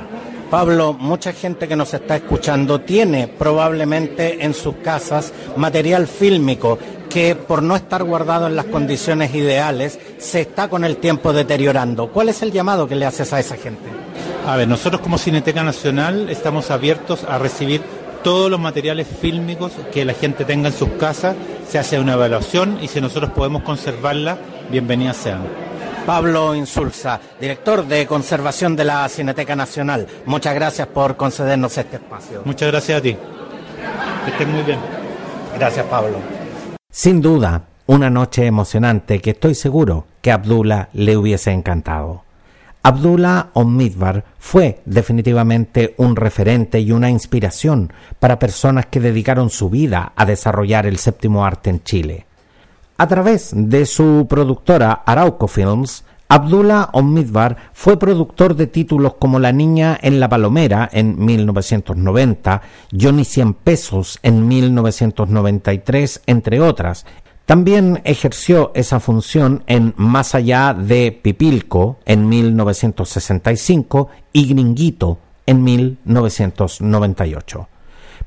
Pablo, 0.50 0.92
mucha 0.92 1.32
gente 1.32 1.66
que 1.66 1.74
nos 1.74 1.94
está 1.94 2.16
escuchando 2.16 2.80
tiene 2.80 3.26
probablemente 3.26 4.44
en 4.44 4.54
sus 4.54 4.76
casas 4.76 5.32
material 5.56 6.06
fílmico 6.06 6.78
que 7.08 7.34
por 7.34 7.62
no 7.62 7.76
estar 7.76 8.04
guardado 8.04 8.46
en 8.46 8.56
las 8.56 8.66
condiciones 8.66 9.34
ideales 9.34 9.98
se 10.18 10.42
está 10.42 10.68
con 10.68 10.84
el 10.84 10.98
tiempo 10.98 11.32
deteriorando. 11.32 12.08
¿Cuál 12.08 12.28
es 12.28 12.42
el 12.42 12.52
llamado 12.52 12.86
que 12.86 12.94
le 12.94 13.06
haces 13.06 13.32
a 13.32 13.40
esa 13.40 13.56
gente? 13.56 13.88
A 14.46 14.56
ver, 14.56 14.68
nosotros 14.68 15.00
como 15.00 15.18
Cineteca 15.18 15.62
Nacional 15.62 16.28
estamos 16.28 16.70
abiertos 16.70 17.24
a 17.24 17.38
recibir 17.38 17.82
todos 18.22 18.50
los 18.50 18.60
materiales 18.60 19.06
fílmicos 19.06 19.72
que 19.92 20.04
la 20.04 20.14
gente 20.14 20.44
tenga 20.44 20.68
en 20.68 20.74
sus 20.74 20.88
casas, 20.90 21.36
se 21.68 21.78
hace 21.78 21.98
una 21.98 22.14
evaluación 22.14 22.78
y 22.82 22.88
si 22.88 23.00
nosotros 23.00 23.30
podemos 23.32 23.62
conservarla, 23.62 24.38
bienvenidas 24.70 25.16
sean. 25.16 25.42
Pablo 26.06 26.54
Insulza, 26.54 27.18
director 27.40 27.86
de 27.86 28.06
conservación 28.06 28.76
de 28.76 28.84
la 28.84 29.08
Cineteca 29.08 29.56
Nacional. 29.56 30.06
Muchas 30.26 30.54
gracias 30.54 30.86
por 30.88 31.16
concedernos 31.16 31.78
este 31.78 31.96
espacio. 31.96 32.42
Muchas 32.44 32.70
gracias 32.70 32.98
a 32.98 33.02
ti. 33.02 33.16
Que 34.24 34.30
estés 34.30 34.48
muy 34.48 34.62
bien. 34.62 34.78
Gracias, 35.58 35.86
Pablo. 35.86 36.18
Sin 36.90 37.22
duda, 37.22 37.62
una 37.86 38.10
noche 38.10 38.44
emocionante 38.44 39.20
que 39.20 39.30
estoy 39.30 39.54
seguro 39.54 40.06
que 40.20 40.30
a 40.30 40.34
Abdullah 40.34 40.90
le 40.92 41.16
hubiese 41.16 41.52
encantado. 41.52 42.22
Abdullah 42.82 43.48
Omidbar 43.54 44.24
fue 44.38 44.82
definitivamente 44.84 45.94
un 45.96 46.16
referente 46.16 46.80
y 46.80 46.92
una 46.92 47.08
inspiración 47.08 47.94
para 48.18 48.38
personas 48.38 48.86
que 48.86 49.00
dedicaron 49.00 49.48
su 49.48 49.70
vida 49.70 50.12
a 50.14 50.26
desarrollar 50.26 50.84
el 50.84 50.98
séptimo 50.98 51.46
arte 51.46 51.70
en 51.70 51.82
Chile. 51.82 52.26
A 52.96 53.08
través 53.08 53.50
de 53.52 53.86
su 53.86 54.26
productora 54.28 54.92
Arauco 54.92 55.48
Films, 55.48 56.04
Abdullah 56.28 56.90
Omidbar 56.92 57.56
fue 57.72 57.98
productor 57.98 58.54
de 58.54 58.68
títulos 58.68 59.14
como 59.14 59.40
La 59.40 59.50
Niña 59.50 59.98
en 60.00 60.20
la 60.20 60.28
Palomera 60.28 60.88
en 60.92 61.24
1990, 61.24 62.62
Johnny 62.92 63.24
Cien 63.24 63.54
Pesos 63.54 64.20
en 64.22 64.46
1993, 64.46 66.22
entre 66.26 66.60
otras, 66.60 67.04
también 67.46 68.00
ejerció 68.04 68.70
esa 68.76 69.00
función 69.00 69.64
en 69.66 69.92
Más 69.96 70.36
allá 70.36 70.72
de 70.72 71.10
Pipilco 71.10 71.98
en 72.06 72.28
1965 72.28 74.08
y 74.32 74.46
Gringuito 74.46 75.18
en 75.46 75.64
1998. 75.64 77.68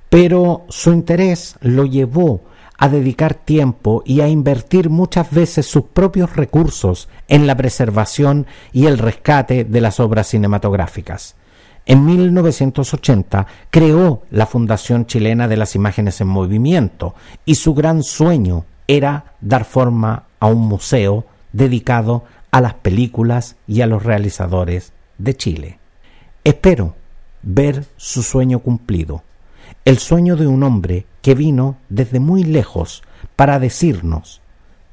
Pero 0.09 0.65
su 0.69 0.91
interés 0.91 1.55
lo 1.61 1.85
llevó 1.85 2.41
a 2.77 2.89
dedicar 2.89 3.33
tiempo 3.33 4.03
y 4.05 4.21
a 4.21 4.27
invertir 4.27 4.89
muchas 4.89 5.31
veces 5.31 5.65
sus 5.65 5.83
propios 5.85 6.35
recursos 6.35 7.09
en 7.27 7.47
la 7.47 7.55
preservación 7.55 8.45
y 8.71 8.85
el 8.85 8.97
rescate 8.97 9.63
de 9.63 9.81
las 9.81 9.99
obras 9.99 10.27
cinematográficas. 10.27 11.35
En 11.85 12.05
1980 12.05 13.47
creó 13.69 14.23
la 14.29 14.45
Fundación 14.45 15.05
Chilena 15.05 15.47
de 15.47 15.57
las 15.57 15.73
Imágenes 15.73 16.19
en 16.19 16.27
Movimiento 16.27 17.15
y 17.45 17.55
su 17.55 17.73
gran 17.73 18.03
sueño 18.03 18.65
era 18.87 19.35
dar 19.41 19.63
forma 19.63 20.23
a 20.39 20.47
un 20.47 20.67
museo 20.67 21.25
dedicado 21.53 22.25
a 22.51 22.61
las 22.61 22.73
películas 22.73 23.55
y 23.67 23.81
a 23.81 23.87
los 23.87 24.03
realizadores 24.03 24.93
de 25.17 25.35
Chile. 25.35 25.79
Espero 26.43 26.95
ver 27.41 27.85
su 27.95 28.23
sueño 28.23 28.59
cumplido, 28.59 29.23
el 29.87 29.99
sueño 29.99 30.35
de 30.35 30.47
un 30.47 30.63
hombre 30.63 31.05
que 31.21 31.33
vino 31.33 31.77
desde 31.87 32.19
muy 32.19 32.43
lejos 32.43 33.03
para 33.37 33.57
decirnos, 33.57 34.41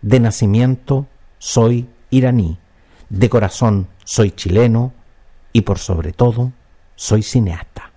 de 0.02 0.20
nacimiento 0.20 1.08
soy 1.38 1.88
iraní, 2.10 2.58
de 3.08 3.28
corazón 3.28 3.88
soy 4.04 4.30
chileno 4.30 4.92
y 5.52 5.62
por 5.62 5.80
sobre 5.80 6.12
todo 6.12 6.52
soy 6.94 7.24
cineasta. 7.24 7.90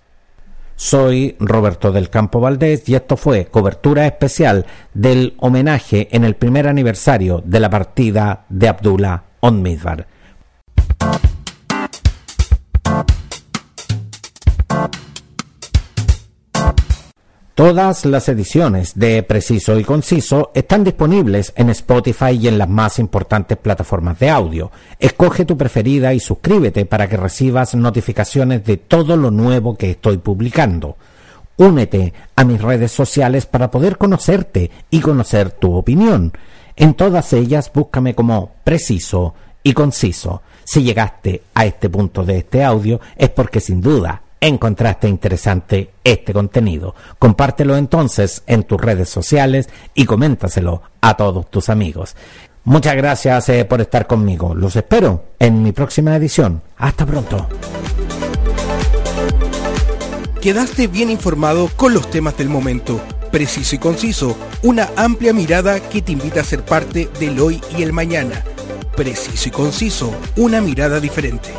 Soy 0.76 1.36
Roberto 1.40 1.92
del 1.92 2.10
Campo 2.10 2.40
Valdés 2.40 2.90
y 2.90 2.96
esto 2.96 3.16
fue 3.16 3.46
cobertura 3.46 4.08
especial 4.08 4.66
del 4.96 5.36
homenaje 5.38 6.08
en 6.10 6.24
el 6.24 6.36
primer 6.36 6.68
aniversario 6.68 7.44
de 7.46 7.60
la 7.60 7.70
partida 7.70 8.46
de 8.50 8.70
Abdullah 8.70 9.24
Onmidbar. 9.42 10.08
Todas 17.58 18.06
las 18.06 18.30
ediciones 18.30 19.00
de 19.00 19.24
Preciso 19.24 19.80
y 19.80 19.84
Conciso 19.84 20.52
están 20.54 20.84
disponibles 20.84 21.54
en 21.56 21.72
Spotify 21.72 22.38
y 22.39 22.48
en 22.48 22.60
las 22.60 22.70
más 22.70 23.00
importantes 23.00 23.58
plataformas 23.58 24.20
de 24.20 24.30
audio. 24.30 24.70
Escoge 25.00 25.43
tu 25.43 25.58
preferida 25.58 26.13
y 26.13 26.20
suscríbete 26.20 26.86
para 26.86 27.10
que 27.10 27.17
recibas 27.17 27.74
notificaciones 27.74 28.63
de 28.63 28.78
todo 28.78 29.17
lo 29.17 29.32
nuevo 29.32 29.76
que 29.76 29.89
estoy 29.89 30.20
publicando. 30.20 30.98
Únete 31.58 32.13
a 32.36 32.43
mis 32.43 32.62
redes 32.62 32.91
sociales 32.91 33.48
para 33.48 33.72
poder 33.72 33.98
conocerte 33.98 34.70
y 34.91 35.00
conocer 35.00 35.50
tu 35.50 35.74
opinión. 35.74 36.34
En 36.76 36.93
todas 36.93 37.34
ellas 37.34 37.72
búscame 37.74 38.13
como 38.13 38.52
Preciso 38.63 39.34
y 39.63 39.74
Conciso. 39.74 40.43
Si 40.63 40.84
llegaste 40.84 41.41
a 41.56 41.65
este 41.65 41.89
punto 41.89 42.24
de 42.24 42.38
este 42.38 42.63
audio 42.63 43.02
es 43.15 43.30
porque 43.30 43.62
sin 43.62 43.82
duda 43.82 44.22
encontraste 44.41 45.08
interesante 45.08 45.91
este 46.04 46.34
contenido. 46.34 46.95
Compártelo 47.19 47.76
entonces 47.78 48.43
en 48.47 48.63
tus 48.63 48.80
redes 48.80 49.10
sociales 49.10 49.69
y 49.93 50.06
coméntaselo 50.06 50.82
a 51.02 51.15
todos 51.15 51.50
tus 51.50 51.69
amigos. 51.69 52.15
Muchas 52.63 52.95
gracias 52.97 53.47
eh, 53.50 53.63
por 53.63 53.80
estar 53.80 54.08
conmigo. 54.08 54.54
Los 54.54 54.76
espero 54.76 55.23
en 55.39 55.63
mi 55.63 55.71
próxima 55.71 56.15
edición. 56.15 56.62
Hasta 56.78 57.06
pronto. 57.06 57.47
Quedaste 60.41 60.88
bien 60.88 61.10
informado 61.10 61.69
con 61.76 61.93
los 61.93 62.10
temas 62.10 62.38
del 62.38 62.50
momento. 62.50 63.00
Preciso 63.32 63.76
y 63.76 63.80
conciso. 63.80 64.38
Una 64.63 64.89
amplia 64.95 65.34
mirada 65.34 65.80
que 65.80 66.02
te 66.02 66.12
invita 66.12 66.41
a 66.41 66.43
ser 66.43 66.63
parte 66.63 67.10
del 67.19 67.39
hoy 67.39 67.62
y 67.78 67.84
el 67.84 67.93
mañana. 67.93 68.43
Preciso 68.95 69.50
y 69.50 69.52
conciso. 69.52 70.13
Una 70.36 70.62
mirada 70.62 71.00
diferente. 71.00 71.50